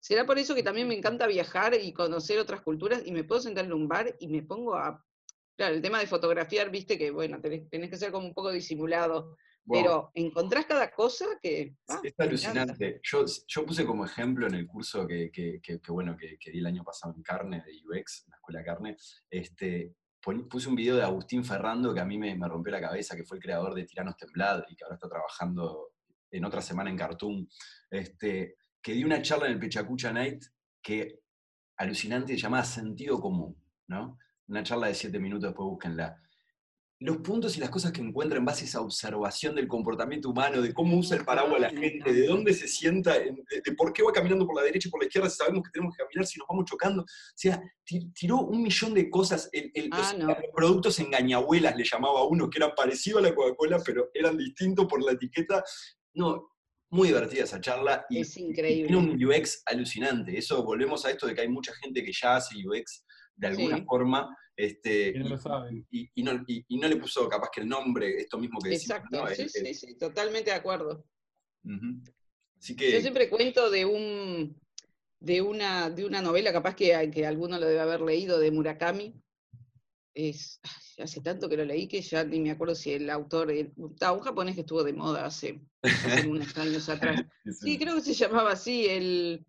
Será 0.00 0.26
por 0.26 0.38
eso 0.38 0.54
que 0.54 0.62
también 0.62 0.88
me 0.88 0.96
encanta 0.96 1.26
viajar 1.26 1.74
y 1.74 1.92
conocer 1.92 2.38
otras 2.38 2.60
culturas 2.62 3.02
y 3.04 3.12
me 3.12 3.24
puedo 3.24 3.40
sentar 3.40 3.64
en 3.64 3.72
un 3.72 3.88
bar 3.88 4.14
y 4.18 4.28
me 4.28 4.42
pongo 4.42 4.74
a... 4.74 5.02
Claro, 5.56 5.74
el 5.74 5.82
tema 5.82 6.00
de 6.00 6.06
fotografiar, 6.06 6.70
viste 6.70 6.98
que, 6.98 7.10
bueno, 7.10 7.40
tenés, 7.40 7.68
que 7.70 7.96
ser 7.96 8.12
como 8.12 8.26
un 8.26 8.34
poco 8.34 8.52
disimulado, 8.52 9.36
pero 9.66 10.10
encontrás 10.14 10.66
cada 10.66 10.90
cosa 10.90 11.24
que... 11.40 11.76
Ah, 11.88 12.00
es 12.02 12.14
alucinante. 12.18 13.00
Yo, 13.02 13.24
yo, 13.46 13.64
puse 13.64 13.86
como 13.86 14.04
ejemplo 14.04 14.46
en 14.46 14.54
el 14.54 14.66
curso 14.66 15.06
que, 15.06 15.30
bueno, 15.88 16.16
que, 16.16 16.50
di 16.52 16.58
el 16.58 16.66
año 16.66 16.84
pasado 16.84 17.14
en 17.16 17.22
Carne, 17.22 17.64
de 17.64 17.72
UX, 17.72 18.24
en 18.26 18.30
la 18.30 18.36
Escuela 18.36 18.64
Carne, 18.64 18.96
este, 19.30 19.94
puse 20.48 20.68
un 20.68 20.74
video 20.74 20.96
de 20.96 21.02
Agustín 21.02 21.44
Ferrando 21.44 21.94
que 21.94 22.00
a 22.00 22.04
mí 22.04 22.18
me, 22.18 22.36
rompió 22.48 22.72
la 22.72 22.80
cabeza, 22.80 23.14
que 23.16 23.24
fue 23.24 23.36
el 23.36 23.42
creador 23.42 23.74
de 23.74 23.84
Tiranos 23.84 24.16
Temblad 24.16 24.64
y 24.68 24.74
que 24.74 24.84
ahora 24.84 24.96
está 24.96 25.08
trabajando 25.08 25.92
en 26.30 26.44
otra 26.44 26.60
semana 26.60 26.90
en 26.90 26.96
Cartoon, 26.96 27.48
este, 27.90 28.56
que 28.82 28.92
dio 28.92 29.06
una 29.06 29.22
charla 29.22 29.46
en 29.46 29.52
el 29.52 29.58
Pechacucha 29.58 30.12
Night 30.12 30.44
que 30.82 31.20
alucinante 31.76 32.36
llamada 32.36 32.64
Sentido 32.64 33.20
Común, 33.20 33.56
¿no? 33.88 34.18
Una 34.48 34.62
charla 34.62 34.88
de 34.88 34.94
siete 34.94 35.18
minutos, 35.18 35.48
después 35.48 35.66
búsquenla 35.66 36.20
los 36.98 37.18
puntos 37.18 37.56
y 37.56 37.60
las 37.60 37.68
cosas 37.68 37.92
que 37.92 38.00
encuentra 38.00 38.38
en 38.38 38.44
base 38.46 38.64
a 38.64 38.68
esa 38.68 38.80
observación 38.80 39.54
del 39.54 39.68
comportamiento 39.68 40.30
humano, 40.30 40.62
de 40.62 40.72
cómo 40.72 40.96
usa 40.96 41.18
el 41.18 41.24
paraguas 41.24 41.60
la 41.60 41.68
gente, 41.68 42.10
de 42.10 42.26
dónde 42.26 42.54
se 42.54 42.66
sienta, 42.68 43.18
de, 43.18 43.72
por 43.76 43.92
qué 43.92 44.02
va 44.02 44.12
caminando 44.12 44.46
por 44.46 44.56
la 44.56 44.62
derecha 44.62 44.88
y 44.88 44.90
por 44.90 45.00
la 45.00 45.06
izquierda 45.06 45.28
si 45.28 45.36
sabemos 45.36 45.62
que 45.62 45.70
tenemos 45.72 45.94
que 45.94 46.02
caminar, 46.02 46.26
si 46.26 46.38
nos 46.38 46.48
vamos 46.48 46.64
chocando. 46.64 47.02
O 47.02 47.06
sea, 47.34 47.60
tiró 48.14 48.38
un 48.38 48.62
millón 48.62 48.94
de 48.94 49.10
cosas. 49.10 49.50
Ah, 49.90 50.14
los, 50.16 50.36
productos 50.54 50.98
engañabuelas 50.98 51.76
le 51.76 51.84
llamaba 51.84 52.20
a 52.20 52.24
uno, 52.24 52.48
que 52.48 52.58
eran 52.58 52.72
parecidos 52.74 53.22
a 53.22 53.28
la 53.28 53.34
Coca-Cola, 53.34 53.82
pero 53.84 54.08
eran 54.14 54.38
distintos 54.38 54.86
por 54.86 55.04
la 55.04 55.12
etiqueta. 55.12 55.62
No, 56.14 56.48
muy 56.90 57.08
divertida 57.08 57.44
esa 57.44 57.60
charla. 57.60 58.06
Y, 58.08 58.20
es 58.20 58.34
increíble. 58.38 58.88
tiene 58.88 58.96
un 58.96 59.22
UX 59.22 59.62
alucinante. 59.66 60.38
Eso, 60.38 60.64
volvemos 60.64 61.04
a 61.04 61.10
esto 61.10 61.26
de 61.26 61.34
que 61.34 61.42
hay 61.42 61.48
mucha 61.48 61.74
gente 61.74 62.02
que 62.02 62.12
ya 62.12 62.36
hace 62.36 62.54
UX 62.56 63.04
de 63.36 63.46
alguna 63.46 63.84
forma. 63.84 64.36
Este, 64.56 65.10
y, 65.10 65.18
no 65.18 65.28
lo 65.28 65.38
sabe. 65.38 65.84
Y, 65.90 66.22
no, 66.22 66.88
le 66.88 66.96
puso 66.96 67.28
capaz 67.28 67.50
que 67.54 67.60
el 67.60 67.68
nombre, 67.68 68.16
esto 68.18 68.38
mismo 68.38 68.58
que 68.60 68.70
decimos. 68.70 68.98
Exacto, 68.98 69.34
sí, 69.34 69.48
sí, 69.48 69.74
sí, 69.74 69.98
totalmente 69.98 70.50
de 70.50 70.56
acuerdo. 70.56 71.04
Así 72.58 72.74
que... 72.74 72.92
Yo 72.92 73.00
siempre 73.00 73.28
cuento 73.28 73.70
de 73.70 73.84
un 73.84 74.56
de 75.20 75.42
una, 75.42 75.90
de 75.90 76.04
una 76.04 76.22
novela, 76.22 76.52
capaz 76.52 76.74
que, 76.74 77.10
que 77.12 77.26
alguno 77.26 77.58
lo 77.58 77.66
debe 77.66 77.80
haber 77.80 78.00
leído, 78.00 78.38
de 78.38 78.50
Murakami. 78.50 79.14
Es, 80.14 80.60
hace 80.98 81.20
tanto 81.20 81.48
que 81.48 81.56
lo 81.56 81.64
leí 81.64 81.88
que 81.88 82.00
ya 82.00 82.24
ni 82.24 82.40
me 82.40 82.50
acuerdo 82.50 82.74
si 82.74 82.92
el 82.92 83.10
autor, 83.10 83.50
está 83.50 84.12
un 84.12 84.20
japonés 84.20 84.54
que 84.54 84.62
estuvo 84.62 84.82
de 84.82 84.92
moda 84.92 85.26
hace, 85.26 85.60
unos 86.30 86.56
años 86.56 86.88
atrás. 86.88 87.22
Sí, 87.60 87.78
creo 87.78 87.96
que 87.96 88.02
se 88.02 88.14
llamaba 88.14 88.52
así, 88.52 88.86
el, 88.86 89.46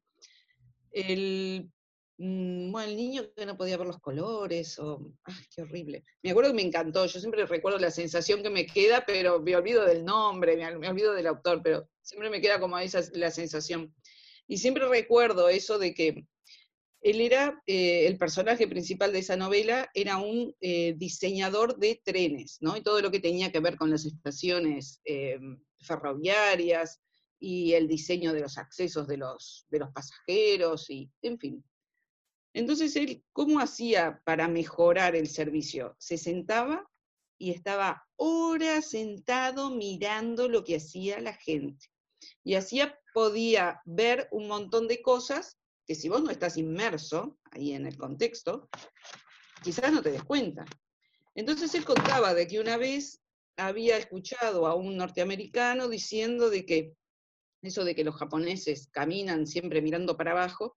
el, 0.91 1.71
bueno, 2.17 2.81
el 2.81 2.95
niño 2.95 3.23
que 3.35 3.45
no 3.45 3.55
podía 3.55 3.77
ver 3.77 3.87
los 3.87 3.99
colores, 3.99 4.79
o, 4.79 5.13
ay, 5.23 5.35
qué 5.53 5.61
horrible. 5.61 6.03
Me 6.23 6.31
acuerdo 6.31 6.49
que 6.51 6.55
me 6.55 6.63
encantó, 6.63 7.05
yo 7.05 7.19
siempre 7.19 7.45
recuerdo 7.45 7.77
la 7.77 7.91
sensación 7.91 8.41
que 8.41 8.49
me 8.49 8.65
queda, 8.65 9.03
pero 9.05 9.39
me 9.39 9.55
olvido 9.55 9.85
del 9.85 10.03
nombre, 10.03 10.57
me, 10.57 10.77
me 10.77 10.89
olvido 10.89 11.13
del 11.13 11.27
autor, 11.27 11.61
pero 11.63 11.87
siempre 12.01 12.29
me 12.29 12.41
queda 12.41 12.59
como 12.59 12.77
esa 12.79 13.01
la 13.13 13.29
sensación. 13.29 13.93
Y 14.47 14.57
siempre 14.57 14.87
recuerdo 14.87 15.49
eso 15.49 15.77
de 15.77 15.93
que 15.93 16.25
él 17.01 17.21
era, 17.21 17.61
eh, 17.67 18.07
el 18.07 18.17
personaje 18.17 18.67
principal 18.67 19.13
de 19.13 19.19
esa 19.19 19.35
novela 19.35 19.89
era 19.93 20.17
un 20.17 20.55
eh, 20.59 20.95
diseñador 20.97 21.77
de 21.77 22.01
trenes, 22.03 22.57
¿no? 22.61 22.75
Y 22.75 22.81
todo 22.81 23.01
lo 23.01 23.11
que 23.11 23.19
tenía 23.19 23.51
que 23.51 23.59
ver 23.59 23.77
con 23.77 23.91
las 23.91 24.05
estaciones 24.05 24.99
eh, 25.05 25.37
ferroviarias 25.79 26.99
y 27.39 27.73
el 27.73 27.87
diseño 27.87 28.33
de 28.33 28.41
los 28.41 28.57
accesos 28.57 29.07
de 29.07 29.17
los, 29.17 29.67
de 29.69 29.79
los 29.79 29.91
pasajeros, 29.91 30.89
y 30.89 31.11
en 31.21 31.37
fin. 31.37 31.63
Entonces 32.57 32.95
él, 32.95 33.23
¿cómo 33.33 33.59
hacía 33.59 34.19
para 34.25 34.47
mejorar 34.47 35.15
el 35.15 35.27
servicio? 35.27 35.95
Se 35.99 36.17
sentaba 36.17 36.89
y 37.37 37.51
estaba 37.51 38.03
horas 38.15 38.89
sentado 38.89 39.69
mirando 39.69 40.49
lo 40.49 40.63
que 40.63 40.77
hacía 40.77 41.21
la 41.21 41.33
gente. 41.33 41.85
Y 42.43 42.55
hacía 42.55 42.99
podía 43.13 43.79
ver 43.85 44.27
un 44.31 44.47
montón 44.47 44.87
de 44.87 45.03
cosas 45.03 45.59
que 45.85 45.93
si 45.93 46.09
vos 46.09 46.23
no 46.23 46.31
estás 46.31 46.57
inmerso 46.57 47.37
ahí 47.51 47.73
en 47.73 47.85
el 47.85 47.95
contexto, 47.95 48.67
quizás 49.61 49.93
no 49.93 50.01
te 50.01 50.09
des 50.09 50.23
cuenta. 50.23 50.65
Entonces 51.35 51.75
él 51.75 51.85
contaba 51.85 52.33
de 52.33 52.47
que 52.47 52.59
una 52.59 52.77
vez 52.77 53.21
había 53.55 53.97
escuchado 53.97 54.65
a 54.65 54.73
un 54.73 54.97
norteamericano 54.97 55.89
diciendo 55.89 56.49
de 56.49 56.65
que 56.65 56.95
eso 57.61 57.83
de 57.83 57.93
que 57.93 58.03
los 58.03 58.15
japoneses 58.15 58.87
caminan 58.91 59.45
siempre 59.45 59.79
mirando 59.79 60.17
para 60.17 60.31
abajo, 60.31 60.75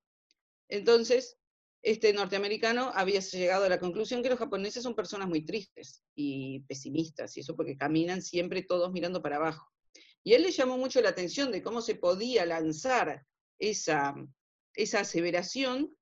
entonces 0.68 1.39
este 1.82 2.12
norteamericano 2.12 2.90
había 2.94 3.20
llegado 3.20 3.64
a 3.64 3.68
la 3.68 3.80
conclusión 3.80 4.22
que 4.22 4.28
los 4.28 4.38
japoneses 4.38 4.82
son 4.82 4.94
personas 4.94 5.28
muy 5.28 5.44
tristes 5.44 6.02
y 6.14 6.60
pesimistas, 6.60 7.36
y 7.36 7.40
eso 7.40 7.56
porque 7.56 7.76
caminan 7.76 8.22
siempre 8.22 8.62
todos 8.62 8.92
mirando 8.92 9.22
para 9.22 9.36
abajo. 9.36 9.70
Y 10.22 10.34
él 10.34 10.42
le 10.42 10.50
llamó 10.50 10.76
mucho 10.76 11.00
la 11.00 11.08
atención 11.08 11.50
de 11.50 11.62
cómo 11.62 11.80
se 11.80 11.94
podía 11.94 12.44
lanzar 12.44 13.24
esa, 13.58 14.14
esa 14.74 15.00
aseveración 15.00 15.96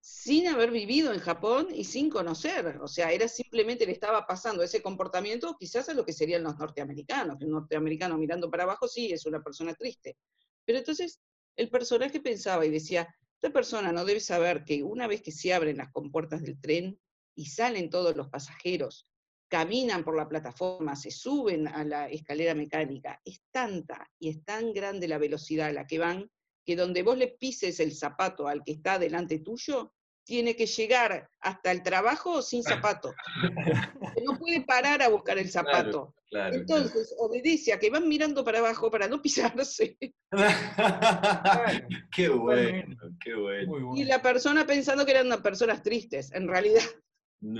sin 0.00 0.48
haber 0.48 0.70
vivido 0.70 1.14
en 1.14 1.20
Japón 1.20 1.68
y 1.72 1.84
sin 1.84 2.10
conocer. 2.10 2.78
O 2.82 2.88
sea, 2.88 3.12
era 3.12 3.28
simplemente 3.28 3.86
le 3.86 3.92
estaba 3.92 4.26
pasando 4.26 4.62
ese 4.62 4.82
comportamiento 4.82 5.56
quizás 5.58 5.88
a 5.88 5.94
lo 5.94 6.04
que 6.04 6.12
serían 6.12 6.42
los 6.42 6.58
norteamericanos, 6.58 7.38
que 7.38 7.46
un 7.46 7.52
norteamericano 7.52 8.18
mirando 8.18 8.50
para 8.50 8.64
abajo 8.64 8.88
sí 8.88 9.12
es 9.12 9.24
una 9.24 9.42
persona 9.42 9.72
triste. 9.74 10.18
Pero 10.66 10.78
entonces 10.78 11.20
el 11.56 11.70
personaje 11.70 12.20
pensaba 12.20 12.66
y 12.66 12.70
decía, 12.70 13.08
esta 13.44 13.52
persona 13.52 13.92
no 13.92 14.06
debe 14.06 14.20
saber 14.20 14.64
que 14.64 14.82
una 14.82 15.06
vez 15.06 15.20
que 15.20 15.30
se 15.30 15.52
abren 15.52 15.76
las 15.76 15.92
compuertas 15.92 16.40
del 16.40 16.58
tren 16.58 16.98
y 17.36 17.44
salen 17.44 17.90
todos 17.90 18.16
los 18.16 18.30
pasajeros 18.30 19.06
caminan 19.48 20.02
por 20.02 20.16
la 20.16 20.26
plataforma, 20.26 20.96
se 20.96 21.10
suben 21.10 21.68
a 21.68 21.84
la 21.84 22.08
escalera 22.08 22.54
mecánica, 22.54 23.20
es 23.22 23.42
tanta 23.50 24.10
y 24.18 24.30
es 24.30 24.42
tan 24.46 24.72
grande 24.72 25.08
la 25.08 25.18
velocidad 25.18 25.68
a 25.68 25.72
la 25.72 25.86
que 25.86 25.98
van, 25.98 26.30
que 26.64 26.74
donde 26.74 27.02
vos 27.02 27.18
le 27.18 27.28
pises 27.28 27.80
el 27.80 27.94
zapato 27.94 28.48
al 28.48 28.64
que 28.64 28.72
está 28.72 28.98
delante 28.98 29.40
tuyo, 29.40 29.92
tiene 30.24 30.56
que 30.56 30.66
llegar 30.66 31.28
hasta 31.40 31.70
el 31.70 31.82
trabajo 31.82 32.42
sin 32.42 32.62
zapato. 32.62 33.12
No 34.24 34.38
puede 34.38 34.62
parar 34.62 35.02
a 35.02 35.08
buscar 35.08 35.36
el 35.36 35.50
zapato. 35.50 36.14
Entonces, 36.30 37.14
obedece 37.18 37.74
a 37.74 37.78
que 37.78 37.90
van 37.90 38.08
mirando 38.08 38.42
para 38.42 38.60
abajo 38.60 38.90
para 38.90 39.06
no 39.06 39.20
pisarse. 39.22 39.98
qué 42.10 42.28
bueno, 42.30 42.96
qué 43.22 43.34
bueno. 43.34 43.94
Y 43.96 44.04
la 44.04 44.22
persona 44.22 44.64
pensando 44.64 45.04
que 45.04 45.12
eran 45.12 45.42
personas 45.42 45.82
tristes, 45.82 46.32
en 46.32 46.48
realidad 46.48 46.80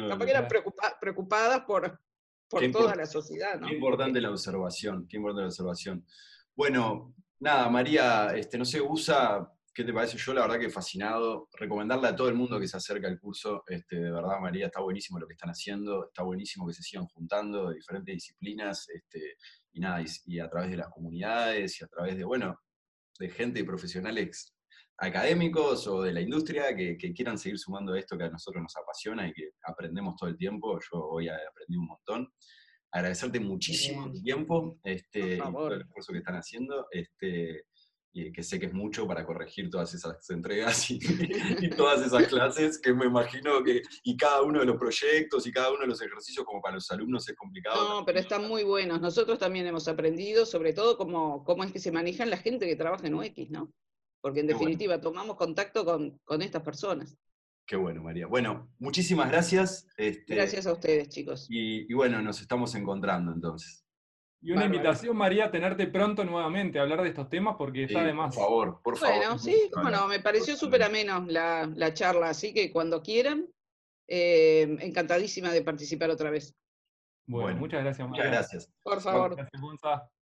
Capaz 0.09 0.25
que 0.25 0.31
eran 0.31 0.49
preocupadas 1.01 1.61
por, 1.67 2.01
por 2.49 2.71
toda 2.71 2.97
la 2.97 3.07
sociedad, 3.07 3.61
¿no? 3.61 3.69
Qué 3.69 3.75
importante 3.75 4.21
la 4.21 4.31
observación, 4.31 5.07
qué 5.09 5.17
importante 5.19 5.43
la 5.43 5.49
observación. 5.49 6.07
Bueno, 6.55 7.15
nada, 7.41 7.69
María, 7.69 8.35
este, 8.35 8.57
no 8.57 8.65
sé, 8.65 8.81
usa, 8.81 9.53
¿qué 9.75 9.83
te 9.83 9.93
parece? 9.93 10.17
Yo 10.17 10.33
la 10.33 10.43
verdad 10.43 10.61
que 10.61 10.71
fascinado, 10.71 11.49
recomendarle 11.53 12.07
a 12.07 12.15
todo 12.15 12.29
el 12.29 12.35
mundo 12.35 12.61
que 12.61 12.69
se 12.69 12.77
acerca 12.77 13.09
al 13.09 13.19
curso, 13.19 13.65
este, 13.67 13.97
de 13.97 14.11
verdad, 14.13 14.39
María, 14.41 14.67
está 14.67 14.81
buenísimo 14.81 15.19
lo 15.19 15.27
que 15.27 15.33
están 15.33 15.51
haciendo, 15.51 16.07
está 16.07 16.23
buenísimo 16.23 16.67
que 16.67 16.75
se 16.75 16.83
sigan 16.83 17.07
juntando 17.07 17.69
de 17.69 17.77
diferentes 17.77 18.15
disciplinas, 18.15 18.89
este, 18.89 19.37
y 19.73 19.81
nada, 19.81 20.03
y, 20.27 20.39
a 20.39 20.49
través 20.49 20.71
de 20.71 20.77
las 20.77 20.89
comunidades, 20.89 21.81
y 21.81 21.85
a 21.85 21.89
través 21.89 22.17
de, 22.17 22.25
bueno, 22.25 22.57
de 23.19 23.29
gente 23.31 23.61
y 23.61 23.65
profesionales 23.65 24.55
académicos 24.97 25.89
o 25.89 26.03
de 26.03 26.13
la 26.13 26.21
industria 26.21 26.75
que, 26.77 26.97
quieran 26.97 27.37
seguir 27.37 27.59
sumando 27.59 27.97
esto 27.97 28.17
que 28.17 28.25
a 28.25 28.31
nosotros 28.31 28.63
nos 28.63 28.77
apasiona 28.77 29.27
y 29.29 29.33
que 29.33 29.51
aprendemos 29.67 30.15
todo 30.17 30.31
el 30.31 30.37
tiempo. 30.37 30.79
Yo 30.79 31.01
hoy 31.01 31.29
aprendí 31.29 31.77
un 31.77 31.87
montón. 31.87 32.33
Agradecerte 32.93 33.41
muchísimo 33.41 34.07
el 34.07 34.23
tiempo, 34.23 34.79
este, 34.85 35.39
todo 35.39 35.73
el 35.73 35.81
esfuerzo 35.81 36.13
que 36.13 36.19
están 36.19 36.37
haciendo, 36.37 36.87
este, 36.93 37.65
y 38.15 38.33
que 38.33 38.43
sé 38.43 38.59
que 38.59 38.67
es 38.67 38.73
mucho 38.73 39.07
para 39.07 39.27
corregir 39.27 39.69
todas 39.69 39.93
esas 39.93 40.31
entregas 40.31 40.91
y, 40.91 41.69
todas 41.77 42.07
esas 42.07 42.27
clases, 42.29 42.81
que 42.81 42.95
me 42.95 43.05
imagino 43.05 43.63
que, 43.63 43.83
y 44.05 44.17
cada 44.17 44.41
uno 44.41 44.61
de 44.61 44.67
los 44.67 44.79
proyectos 44.79 45.47
y 45.47 45.53
cada 45.53 45.71
uno 45.71 45.81
de 45.81 45.89
los 45.89 46.01
ejercicios 46.01 46.47
como 46.47 46.63
para 46.63 46.77
los 46.77 46.91
alumnos 46.91 47.29
es 47.29 47.37
complicado. 47.37 48.01
No, 48.01 48.07
pero 48.07 48.19
están 48.19 48.49
muy 48.49 48.63
buenos. 48.65 49.01
Nosotros 49.01 49.39
también 49.39 49.67
hemos 49.67 49.87
aprendido, 49.89 50.47
sobre 50.47 50.73
todo, 50.73 50.97
cómo, 50.97 51.45
cómo 51.45 51.65
es 51.65 51.73
que 51.73 51.81
se 51.81 51.93
manejan 51.93 52.31
la 52.31 52.39
gente 52.39 52.67
que 52.67 52.77
trabaja 52.77 53.07
en 53.07 53.15
UX, 53.15 53.51
¿no? 53.51 53.71
porque 54.25 54.41
en 54.41 54.47
definitiva 54.47 54.99
tomamos 54.99 55.37
contacto 55.37 55.85
con, 55.85 56.41
estas 56.41 56.63
personas. 56.63 57.15
Qué 57.67 57.77
bueno, 57.77 58.03
María. 58.03 58.27
Bueno, 58.27 58.73
muchísimas 58.79 59.31
gracias. 59.31 59.87
Este, 59.99 60.35
gracias 60.35 60.67
a 60.67 60.73
ustedes, 60.73 61.11
chicos. 61.11 61.47
Y, 61.51 61.93
bueno, 61.93 62.23
nos 62.23 62.41
estamos 62.41 62.75
encontrando 62.75 63.33
entonces. 63.33 63.84
Y 64.45 64.53
una 64.53 64.67
invitación, 64.67 65.17
María, 65.17 65.47
a 65.47 65.51
tenerte 65.51 65.87
pronto 65.87 66.23
nuevamente 66.23 66.79
a 66.79 66.83
hablar 66.83 67.01
de 67.01 67.09
estos 67.09 67.31
temas 67.31 67.57
porque 67.57 67.85
está 67.85 68.05
de 68.05 68.13
más. 68.13 68.35
Por 68.35 68.45
favor, 68.45 68.83
por 68.83 68.99
favor. 68.99 69.17
Bueno, 69.17 69.39
sí, 69.39 69.71
bueno, 69.75 70.07
me 70.07 70.21
pareció 70.21 70.55
súper 70.55 70.83
ameno 70.83 71.25
la, 71.27 71.95
charla, 71.95 72.29
así 72.29 72.53
que 72.53 72.71
cuando 72.71 73.03
quieran, 73.03 73.49
eh, 74.07 74.77
encantadísima 74.81 75.51
de 75.51 75.63
participar 75.63 76.11
otra 76.11 76.29
vez. 76.29 76.55
Bueno, 77.27 77.59
muchas 77.59 77.83
gracias, 77.83 78.07
María. 78.07 78.25
Muchas 78.25 78.39
gracias. 78.39 78.73
Por 78.83 79.01
favor. 79.01 79.35
Gracias, 79.35 80.15